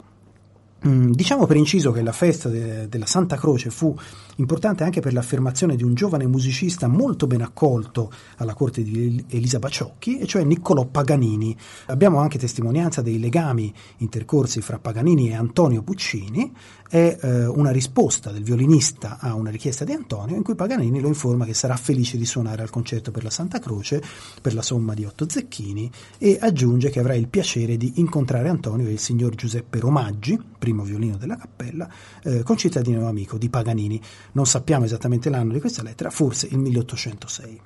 Mm, 0.86 1.10
diciamo 1.10 1.44
per 1.44 1.56
inciso 1.56 1.92
che 1.92 2.00
la 2.00 2.12
festa 2.12 2.48
de- 2.48 2.88
della 2.88 3.04
Santa 3.04 3.36
Croce 3.36 3.68
fu 3.68 3.94
importante 4.36 4.82
anche 4.82 5.00
per 5.00 5.12
l'affermazione 5.12 5.76
di 5.76 5.82
un 5.82 5.92
giovane 5.92 6.26
musicista 6.26 6.88
molto 6.88 7.26
ben 7.26 7.42
accolto 7.42 8.10
alla 8.38 8.54
corte 8.54 8.82
di 8.82 9.22
Elisa 9.28 9.58
Baciocchi, 9.58 10.18
e 10.20 10.26
cioè 10.26 10.42
Niccolò 10.42 10.86
Paganini. 10.86 11.54
Abbiamo 11.86 12.18
anche 12.18 12.38
testimonianza 12.38 13.02
dei 13.02 13.18
legami 13.18 13.70
intercorsi 13.98 14.62
fra 14.62 14.78
Paganini 14.78 15.28
e 15.28 15.34
Antonio 15.34 15.82
Puccini, 15.82 16.50
è 16.90 17.18
eh, 17.22 17.46
una 17.46 17.70
risposta 17.70 18.32
del 18.32 18.42
violinista 18.42 19.18
a 19.20 19.34
una 19.34 19.50
richiesta 19.50 19.84
di 19.84 19.92
Antonio 19.92 20.34
in 20.34 20.42
cui 20.42 20.56
Paganini 20.56 21.00
lo 21.00 21.06
informa 21.06 21.44
che 21.44 21.54
sarà 21.54 21.76
felice 21.76 22.18
di 22.18 22.26
suonare 22.26 22.62
al 22.62 22.70
concerto 22.70 23.12
per 23.12 23.22
la 23.22 23.30
Santa 23.30 23.60
Croce 23.60 24.02
per 24.42 24.54
la 24.54 24.60
somma 24.60 24.92
di 24.92 25.04
otto 25.04 25.28
zecchini 25.28 25.88
e 26.18 26.36
aggiunge 26.40 26.90
che 26.90 26.98
avrà 26.98 27.14
il 27.14 27.28
piacere 27.28 27.76
di 27.76 27.92
incontrare 27.96 28.48
Antonio 28.48 28.88
e 28.88 28.90
il 28.92 28.98
signor 28.98 29.36
Giuseppe 29.36 29.78
Romaggi, 29.78 30.36
primo 30.58 30.82
violino 30.82 31.16
della 31.16 31.36
cappella, 31.36 31.88
eh, 32.24 32.42
concittadino 32.42 33.06
amico 33.06 33.38
di 33.38 33.48
Paganini. 33.48 34.00
Non 34.32 34.46
sappiamo 34.46 34.84
esattamente 34.84 35.30
l'anno 35.30 35.52
di 35.52 35.60
questa 35.60 35.84
lettera, 35.84 36.10
forse 36.10 36.48
il 36.50 36.58
1806. 36.58 37.60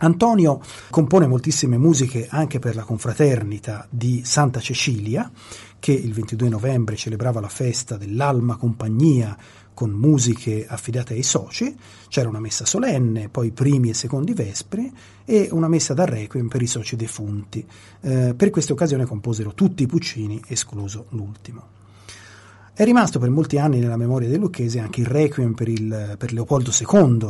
Antonio 0.00 0.60
compone 0.90 1.26
moltissime 1.26 1.76
musiche 1.76 2.28
anche 2.30 2.60
per 2.60 2.76
la 2.76 2.84
confraternita 2.84 3.86
di 3.90 4.22
Santa 4.24 4.60
Cecilia, 4.60 5.28
che 5.78 5.92
il 5.92 6.12
22 6.12 6.48
novembre 6.48 6.96
celebrava 6.96 7.40
la 7.40 7.48
festa 7.48 7.96
dell'Alma 7.96 8.56
Compagnia 8.56 9.36
con 9.78 9.90
musiche 9.90 10.66
affidate 10.66 11.14
ai 11.14 11.22
soci, 11.22 11.72
c'era 12.08 12.28
una 12.28 12.40
messa 12.40 12.66
solenne, 12.66 13.28
poi 13.28 13.52
primi 13.52 13.90
e 13.90 13.94
secondi 13.94 14.32
vespri 14.34 14.92
e 15.24 15.48
una 15.52 15.68
messa 15.68 15.94
da 15.94 16.04
requiem 16.04 16.48
per 16.48 16.62
i 16.62 16.66
soci 16.66 16.96
defunti. 16.96 17.64
Eh, 18.00 18.34
per 18.36 18.50
questa 18.50 18.72
occasione 18.72 19.04
composero 19.04 19.54
tutti 19.54 19.84
i 19.84 19.86
Puccini, 19.86 20.42
escluso 20.48 21.06
l'ultimo. 21.10 21.76
È 22.78 22.84
rimasto 22.84 23.18
per 23.18 23.30
molti 23.30 23.58
anni 23.58 23.80
nella 23.80 23.96
memoria 23.96 24.28
dei 24.28 24.38
lucchesi 24.38 24.78
anche 24.78 25.00
il 25.00 25.06
Requiem 25.06 25.52
per, 25.54 25.68
il, 25.68 26.14
per 26.16 26.32
Leopoldo 26.32 26.70
II, 26.70 27.28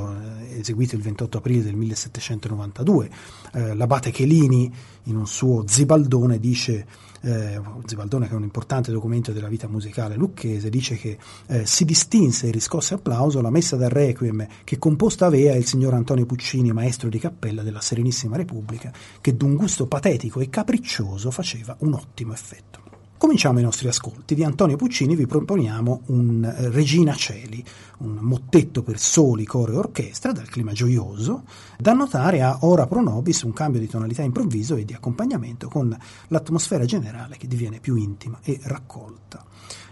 eh, 0.50 0.60
eseguito 0.60 0.94
il 0.94 1.00
28 1.00 1.38
aprile 1.38 1.62
del 1.62 1.74
1792. 1.74 3.10
Eh, 3.52 3.74
l'abate 3.74 4.10
Chelini, 4.10 4.70
in 5.04 5.16
un 5.16 5.26
suo 5.26 5.64
Zibaldone, 5.66 6.38
dice 6.38 6.86
eh, 7.22 7.60
Zibaldone 7.84 8.26
che 8.26 8.32
è 8.32 8.36
un 8.36 8.42
importante 8.42 8.92
documento 8.92 9.32
della 9.32 9.48
vita 9.48 9.68
musicale 9.68 10.16
lucchese, 10.16 10.68
dice 10.70 10.96
che 10.96 11.18
eh, 11.46 11.66
si 11.66 11.84
distinse 11.84 12.48
e 12.48 12.50
riscosse 12.50 12.94
applauso 12.94 13.40
la 13.40 13.50
messa 13.50 13.76
da 13.76 13.88
Requiem 13.88 14.46
che 14.64 14.78
composta 14.78 15.26
aveva 15.26 15.54
il 15.54 15.66
signor 15.66 15.94
Antonio 15.94 16.26
Puccini, 16.26 16.72
maestro 16.72 17.08
di 17.08 17.18
cappella 17.18 17.62
della 17.62 17.80
Serenissima 17.80 18.36
Repubblica, 18.36 18.92
che 19.20 19.36
d'un 19.36 19.54
gusto 19.54 19.86
patetico 19.86 20.40
e 20.40 20.50
capriccioso 20.50 21.30
faceva 21.30 21.76
un 21.80 21.94
ottimo 21.94 22.32
effetto. 22.32 22.87
Cominciamo 23.18 23.58
i 23.58 23.62
nostri 23.62 23.88
ascolti. 23.88 24.36
Di 24.36 24.44
Antonio 24.44 24.76
Puccini 24.76 25.16
vi 25.16 25.26
proponiamo 25.26 26.02
un 26.06 26.44
eh, 26.44 26.70
Regina 26.70 27.14
Celi, 27.16 27.64
un 27.98 28.16
mottetto 28.20 28.84
per 28.84 29.00
soli, 29.00 29.44
coro 29.44 29.72
e 29.72 29.76
orchestra 29.76 30.30
dal 30.30 30.48
clima 30.48 30.70
gioioso, 30.70 31.42
da 31.76 31.94
notare 31.94 32.42
a 32.42 32.58
ora 32.60 32.86
pro 32.86 33.02
nobis 33.02 33.42
un 33.42 33.52
cambio 33.52 33.80
di 33.80 33.88
tonalità 33.88 34.22
improvviso 34.22 34.76
e 34.76 34.84
di 34.84 34.94
accompagnamento 34.94 35.68
con 35.68 35.94
l'atmosfera 36.28 36.84
generale 36.84 37.36
che 37.36 37.48
diviene 37.48 37.80
più 37.80 37.96
intima 37.96 38.38
e 38.44 38.60
raccolta. 38.62 39.44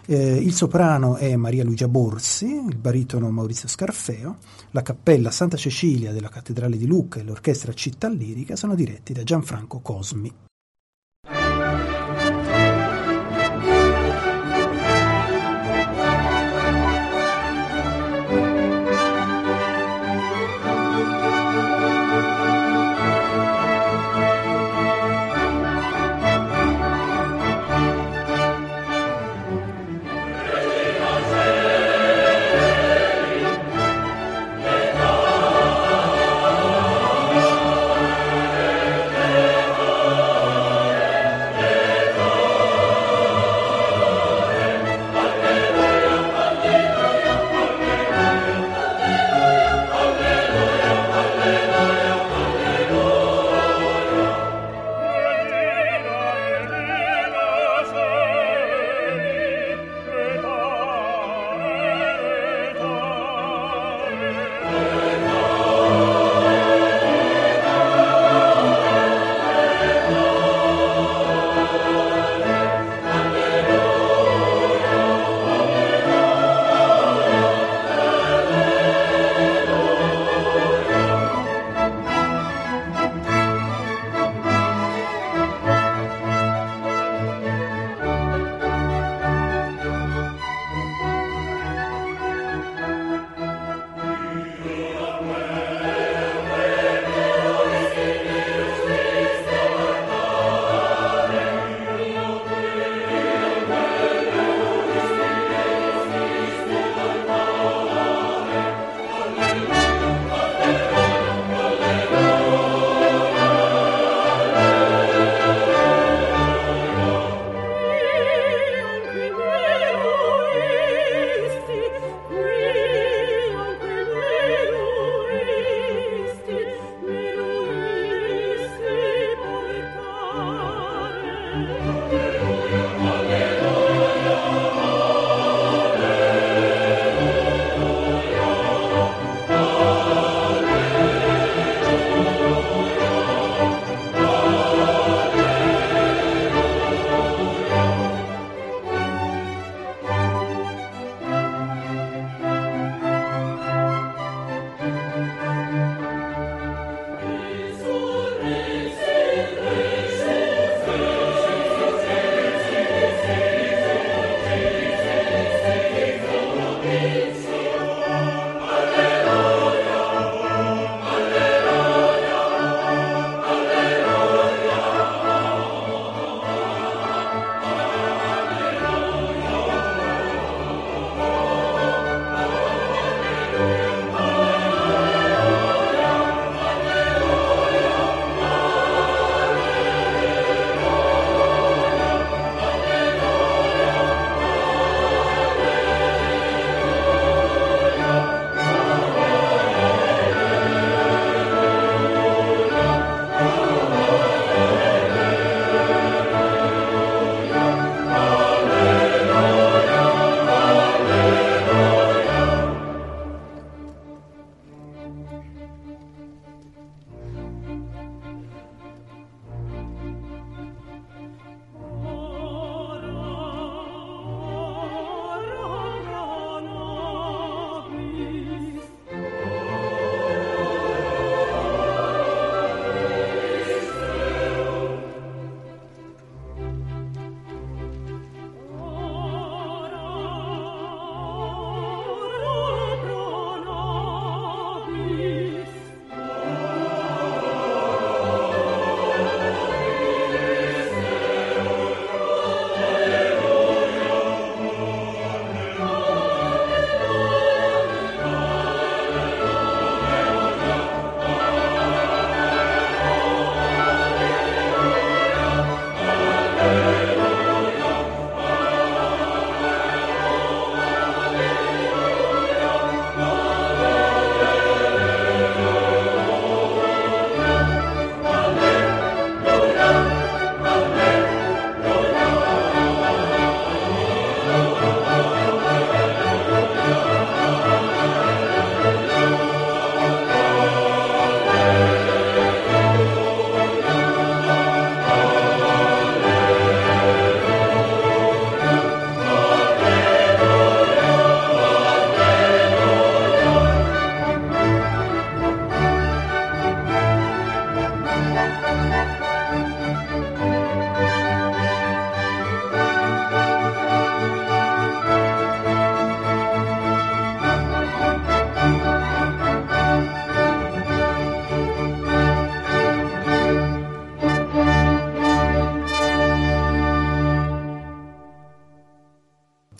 Eh, 0.05 0.35
il 0.37 0.53
soprano 0.53 1.17
è 1.17 1.35
Maria 1.35 1.65
Luigia 1.65 1.89
Borsi, 1.89 2.45
il 2.45 2.77
baritono 2.77 3.29
Maurizio 3.29 3.67
Scarfeo, 3.67 4.37
la 4.71 4.81
cappella 4.81 5.31
Santa 5.31 5.57
Cecilia 5.57 6.13
della 6.13 6.29
Cattedrale 6.29 6.77
di 6.77 6.87
Lucca 6.87 7.19
e 7.19 7.23
l'orchestra 7.23 7.73
Città 7.73 8.07
Lirica 8.07 8.55
sono 8.55 8.73
diretti 8.73 9.11
da 9.11 9.23
Gianfranco 9.23 9.79
Cosmi. 9.79 10.46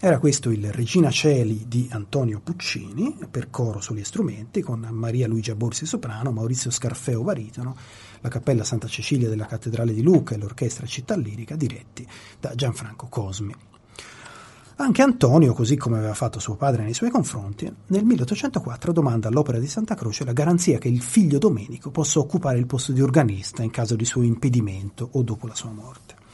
Era 0.07 0.19
questo 0.19 0.51
il 0.51 0.71
Regina 0.71 1.11
Celi 1.11 1.65
di 1.67 1.89
Antonio 1.91 2.39
Puccini, 2.39 3.17
per 3.29 3.49
coro 3.49 3.81
sugli 3.81 4.05
strumenti, 4.05 4.61
con 4.61 4.87
Maria 4.89 5.27
Luigia 5.27 5.53
Borsi 5.53 5.85
soprano, 5.85 6.31
Maurizio 6.31 6.71
Scarfeo 6.71 7.23
baritono, 7.23 7.75
la 8.21 8.29
Cappella 8.29 8.63
Santa 8.63 8.87
Cecilia 8.87 9.27
della 9.27 9.45
Cattedrale 9.45 9.93
di 9.93 10.01
Lucca 10.01 10.33
e 10.33 10.37
l'Orchestra 10.37 10.85
Città 10.85 11.17
Lirica, 11.17 11.57
diretti 11.57 12.07
da 12.39 12.55
Gianfranco 12.55 13.07
Cosmi. 13.07 13.53
Anche 14.77 15.01
Antonio, 15.01 15.51
così 15.51 15.75
come 15.75 15.97
aveva 15.97 16.13
fatto 16.13 16.39
suo 16.39 16.55
padre 16.55 16.83
nei 16.83 16.93
suoi 16.93 17.09
confronti, 17.09 17.69
nel 17.87 18.05
1804 18.05 18.93
domanda 18.93 19.27
all'Opera 19.27 19.59
di 19.59 19.67
Santa 19.67 19.95
Croce 19.95 20.23
la 20.23 20.31
garanzia 20.31 20.77
che 20.77 20.87
il 20.87 21.01
figlio 21.01 21.37
Domenico 21.37 21.91
possa 21.91 22.19
occupare 22.19 22.59
il 22.59 22.65
posto 22.65 22.93
di 22.93 23.01
organista 23.01 23.61
in 23.61 23.71
caso 23.71 23.97
di 23.97 24.05
suo 24.05 24.21
impedimento 24.21 25.09
o 25.11 25.21
dopo 25.21 25.47
la 25.47 25.55
sua 25.55 25.71
morte 25.71 26.26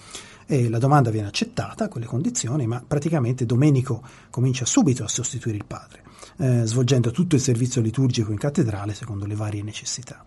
e 0.46 0.70
la 0.70 0.78
domanda 0.78 1.10
viene 1.10 1.28
accettata 1.28 1.86
a 1.86 1.88
quelle 1.88 2.06
condizioni, 2.06 2.68
ma 2.68 2.84
praticamente 2.86 3.46
Domenico 3.46 4.02
comincia 4.30 4.66
subito 4.66 5.04
a 5.04 5.08
sostituire 5.08 5.58
il 5.58 5.66
padre, 5.66 6.04
eh, 6.38 6.66
svolgendo 6.66 7.12
tutto 7.12 7.36
il 7.36 7.41
servizio 7.41 7.82
liturgico 7.82 8.32
in 8.32 8.38
cattedrale 8.38 8.94
secondo 8.94 9.26
le 9.26 9.36
varie 9.36 9.64
necessità. 9.64 10.26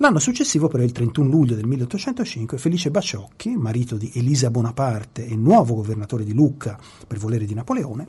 L'anno 0.00 0.20
successivo, 0.20 0.68
però, 0.68 0.84
il 0.84 0.92
31 0.92 1.28
luglio 1.28 1.56
del 1.56 1.66
1805, 1.66 2.56
Felice 2.56 2.90
Baciocchi, 2.90 3.56
marito 3.56 3.96
di 3.96 4.12
Elisa 4.14 4.48
Bonaparte 4.48 5.26
e 5.26 5.34
nuovo 5.34 5.74
governatore 5.74 6.22
di 6.22 6.32
Lucca 6.32 6.78
per 7.04 7.18
volere 7.18 7.46
di 7.46 7.54
Napoleone, 7.54 8.06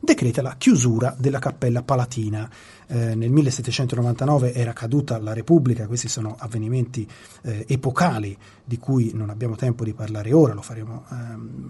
decreta 0.00 0.40
la 0.40 0.56
chiusura 0.56 1.14
della 1.18 1.38
Cappella 1.38 1.82
Palatina. 1.82 2.48
Eh, 2.86 3.14
nel 3.14 3.30
1799 3.30 4.54
era 4.54 4.72
caduta 4.72 5.20
la 5.20 5.32
Repubblica, 5.32 5.86
questi 5.86 6.08
sono 6.08 6.34
avvenimenti 6.38 7.06
eh, 7.42 7.64
epocali 7.68 8.36
di 8.64 8.78
cui 8.78 9.12
non 9.14 9.30
abbiamo 9.30 9.54
tempo 9.54 9.84
di 9.84 9.92
parlare 9.92 10.32
ora, 10.32 10.54
lo 10.54 10.62
faremo 10.62 11.04
eh, 11.10 11.14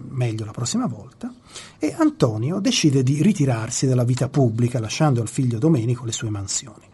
meglio 0.09 0.45
la 0.45 0.51
prossima 0.51 0.87
volta, 0.87 1.31
e 1.77 1.93
Antonio 1.97 2.59
decide 2.59 3.03
di 3.03 3.21
ritirarsi 3.21 3.85
dalla 3.85 4.03
vita 4.03 4.29
pubblica 4.29 4.79
lasciando 4.79 5.21
al 5.21 5.27
figlio 5.27 5.59
Domenico 5.59 6.05
le 6.05 6.11
sue 6.11 6.29
mansioni. 6.29 6.85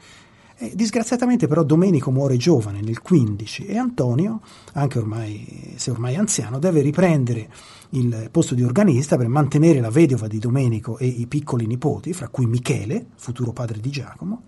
E, 0.60 0.72
disgraziatamente 0.74 1.48
però 1.48 1.64
Domenico 1.64 2.10
muore 2.10 2.36
giovane 2.36 2.82
nel 2.82 3.00
15 3.00 3.68
e 3.68 3.78
Antonio, 3.78 4.42
anche 4.74 4.98
ormai, 4.98 5.74
se 5.78 5.92
ormai 5.92 6.16
anziano, 6.16 6.58
deve 6.58 6.82
riprendere 6.82 7.48
il 7.92 8.30
posto 8.32 8.56
di 8.56 8.64
organista 8.64 9.18
per 9.18 9.28
mantenere 9.28 9.80
la 9.80 9.90
vedova 9.90 10.28
di 10.28 10.40
Domenico 10.40 10.98
e 10.98 11.06
i 11.06 11.28
piccoli 11.28 11.66
nipoti, 11.66 12.14
fra 12.14 12.28
cui 12.28 12.46
Michele, 12.46 13.08
futuro 13.16 13.54
padre 13.54 13.80
di 13.80 13.90
Giacomo, 13.90 14.44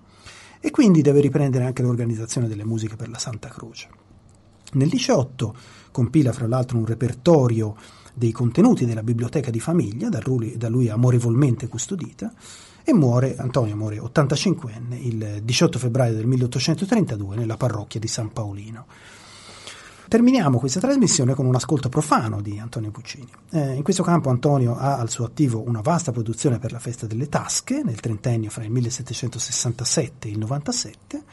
e 0.59 0.71
quindi 0.71 1.01
deve 1.01 1.21
riprendere 1.21 1.63
anche 1.63 1.81
l'organizzazione 1.81 2.47
delle 2.47 2.65
musiche 2.65 2.95
per 2.95 3.09
la 3.09 3.17
Santa 3.17 3.47
Croce. 3.47 3.89
Nel 4.73 4.89
18 4.89 5.55
compila 5.91 6.31
fra 6.31 6.47
l'altro 6.47 6.77
un 6.77 6.85
repertorio 6.85 7.75
dei 8.13 8.31
contenuti 8.31 8.85
della 8.85 9.03
biblioteca 9.03 9.49
di 9.49 9.59
famiglia, 9.59 10.09
da 10.09 10.19
lui, 10.23 10.57
da 10.57 10.67
lui 10.67 10.89
amorevolmente 10.89 11.67
custodita, 11.67 12.33
e 12.83 12.93
muore, 12.93 13.35
Antonio 13.37 13.75
muore 13.75 13.99
85enne 13.99 14.95
il 14.95 15.41
18 15.43 15.79
febbraio 15.79 16.15
del 16.15 16.25
1832 16.25 17.35
nella 17.35 17.55
parrocchia 17.55 17.99
di 17.99 18.07
San 18.07 18.31
Paolino. 18.33 18.85
Terminiamo 20.09 20.57
questa 20.57 20.79
trasmissione 20.79 21.35
con 21.35 21.45
un 21.45 21.53
ascolto 21.53 21.87
profano 21.87 22.41
di 22.41 22.57
Antonio 22.57 22.89
Puccini. 22.89 23.29
Eh, 23.51 23.75
in 23.75 23.83
questo 23.83 24.01
campo 24.01 24.31
Antonio 24.31 24.75
ha 24.75 24.97
al 24.97 25.07
suo 25.07 25.25
attivo 25.25 25.61
una 25.63 25.81
vasta 25.81 26.11
produzione 26.11 26.57
per 26.57 26.71
la 26.71 26.79
festa 26.79 27.05
delle 27.05 27.29
tasche 27.29 27.83
nel 27.83 27.99
trentennio 27.99 28.49
fra 28.49 28.63
il 28.63 28.71
1767 28.71 30.27
e 30.27 30.31
il 30.31 30.39
97 30.39 31.23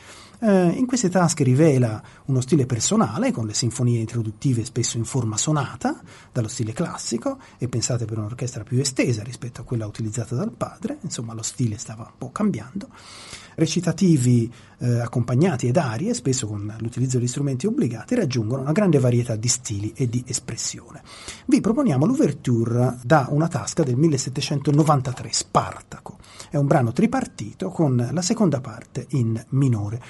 eh, 0.40 0.68
in 0.68 0.86
queste 0.86 1.08
tasche 1.08 1.44
rivela 1.44 2.02
uno 2.26 2.40
stile 2.40 2.66
personale, 2.66 3.32
con 3.32 3.46
le 3.46 3.54
sinfonie 3.54 4.00
introduttive 4.00 4.64
spesso 4.64 4.96
in 4.96 5.04
forma 5.04 5.36
sonata, 5.36 6.00
dallo 6.32 6.48
stile 6.48 6.72
classico, 6.72 7.38
e 7.58 7.68
pensate 7.68 8.04
per 8.04 8.18
un'orchestra 8.18 8.62
più 8.64 8.78
estesa 8.78 9.22
rispetto 9.22 9.60
a 9.60 9.64
quella 9.64 9.86
utilizzata 9.86 10.34
dal 10.34 10.52
padre, 10.52 10.98
insomma 11.02 11.34
lo 11.34 11.42
stile 11.42 11.78
stava 11.78 12.04
un 12.04 12.18
po' 12.18 12.30
cambiando. 12.32 12.88
Recitativi 13.54 14.52
eh, 14.78 15.00
accompagnati 15.00 15.66
ed 15.66 15.78
arie, 15.78 16.12
spesso 16.12 16.46
con 16.46 16.74
l'utilizzo 16.78 17.18
di 17.18 17.26
strumenti 17.26 17.66
obbligati, 17.66 18.14
raggiungono 18.14 18.60
una 18.60 18.72
grande 18.72 18.98
varietà 18.98 19.34
di 19.36 19.48
stili 19.48 19.92
e 19.96 20.08
di 20.08 20.22
espressione. 20.26 21.02
Vi 21.46 21.60
proponiamo 21.62 22.04
l'ouverture 22.04 22.98
da 23.02 23.28
una 23.30 23.48
tasca 23.48 23.82
del 23.82 23.96
1793, 23.96 25.28
Spartaco. 25.32 26.18
È 26.56 26.58
un 26.58 26.66
brano 26.66 26.90
tripartito 26.92 27.68
con 27.68 28.08
la 28.10 28.22
seconda 28.22 28.62
parte 28.62 29.04
in 29.10 29.38
minore. 29.50 30.00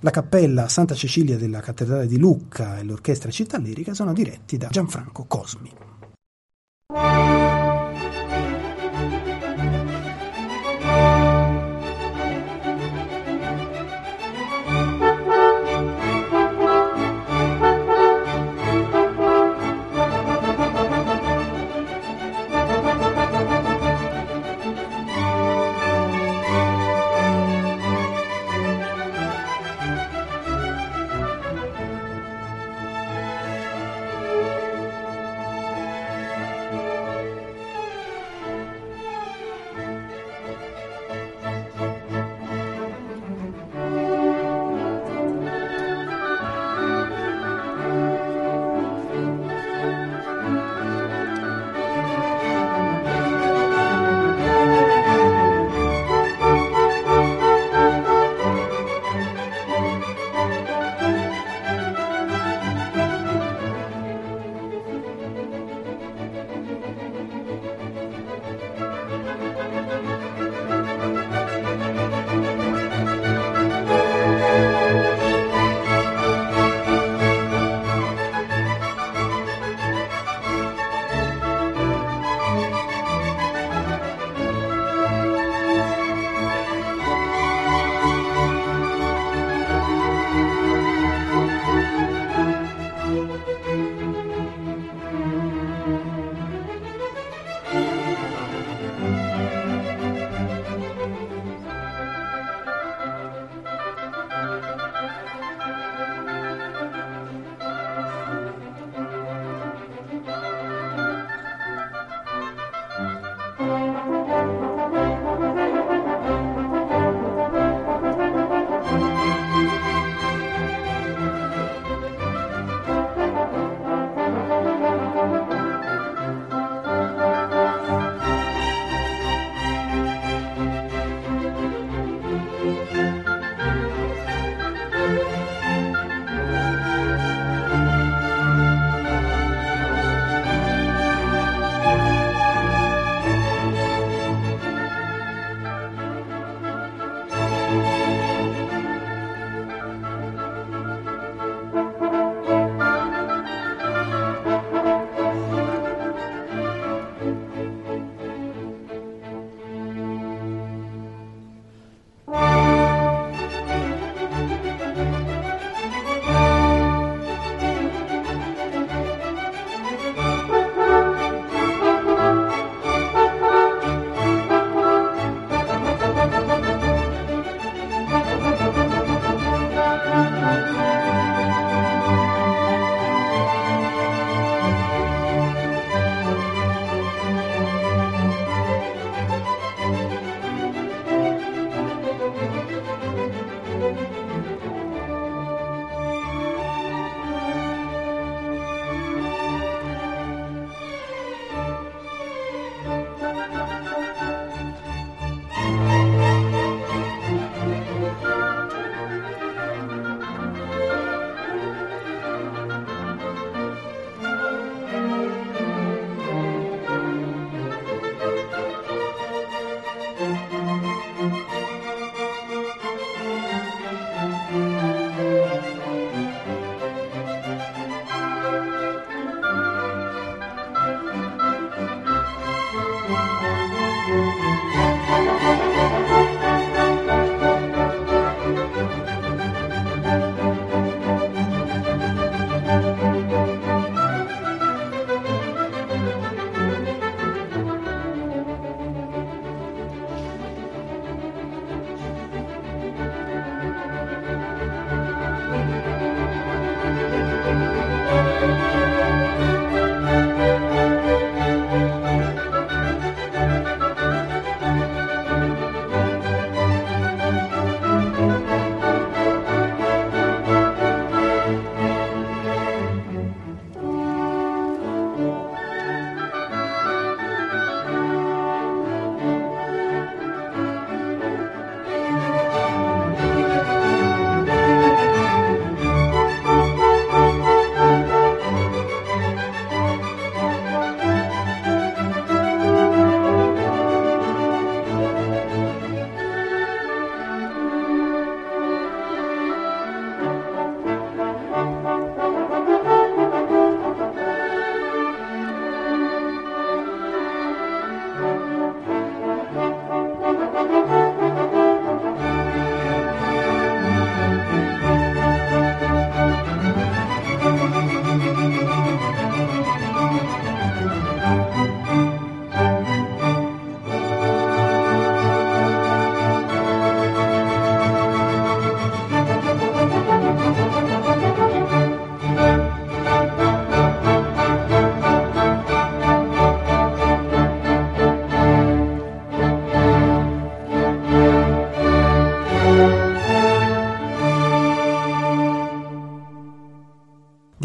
La 0.00 0.10
cappella 0.10 0.68
Santa 0.68 0.96
Cecilia 0.96 1.36
della 1.36 1.60
Cattedrale 1.60 2.08
di 2.08 2.18
Lucca 2.18 2.78
e 2.78 2.82
l'orchestra 2.82 3.30
Città 3.30 3.56
Lirica 3.58 3.94
sono 3.94 4.12
diretti 4.12 4.56
da 4.56 4.66
Gianfranco 4.66 5.26
Cosmi. 5.28 5.70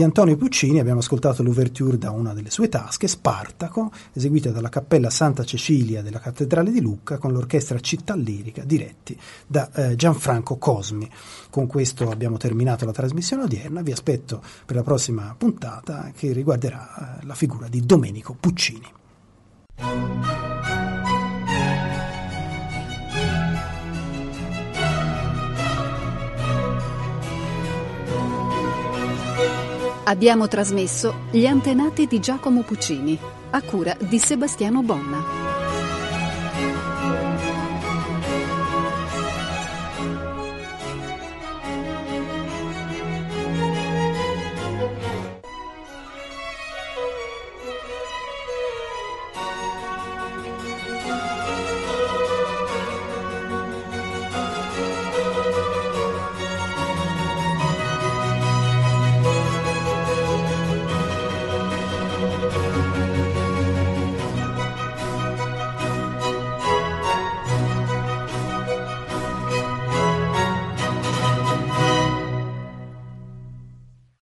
Di 0.01 0.07
Antonio 0.07 0.35
Puccini 0.35 0.79
abbiamo 0.79 1.01
ascoltato 1.01 1.43
l'ouverture 1.43 1.95
da 1.95 2.09
una 2.09 2.33
delle 2.33 2.49
sue 2.49 2.69
tasche, 2.69 3.07
Spartaco, 3.07 3.91
eseguita 4.13 4.49
dalla 4.49 4.69
Cappella 4.69 5.11
Santa 5.11 5.43
Cecilia 5.43 6.01
della 6.01 6.19
Cattedrale 6.19 6.71
di 6.71 6.81
Lucca 6.81 7.19
con 7.19 7.31
l'orchestra 7.31 7.79
Città 7.79 8.15
Lirica, 8.15 8.63
diretti 8.63 9.15
da 9.45 9.69
eh, 9.71 9.95
Gianfranco 9.95 10.57
Cosmi. 10.57 11.07
Con 11.51 11.67
questo 11.67 12.09
abbiamo 12.09 12.37
terminato 12.37 12.83
la 12.83 12.91
trasmissione 12.91 13.43
odierna, 13.43 13.83
vi 13.83 13.91
aspetto 13.91 14.41
per 14.65 14.75
la 14.75 14.81
prossima 14.81 15.35
puntata 15.37 16.11
che 16.15 16.33
riguarderà 16.33 17.19
eh, 17.21 17.25
la 17.27 17.35
figura 17.35 17.67
di 17.67 17.85
Domenico 17.85 18.35
Puccini. 18.39 18.87
Abbiamo 30.03 30.47
trasmesso 30.47 31.27
Gli 31.29 31.45
antenati 31.45 32.07
di 32.07 32.19
Giacomo 32.19 32.63
Puccini, 32.63 33.17
a 33.51 33.61
cura 33.61 33.95
di 33.99 34.17
Sebastiano 34.17 34.81
Bonna. 34.81 35.50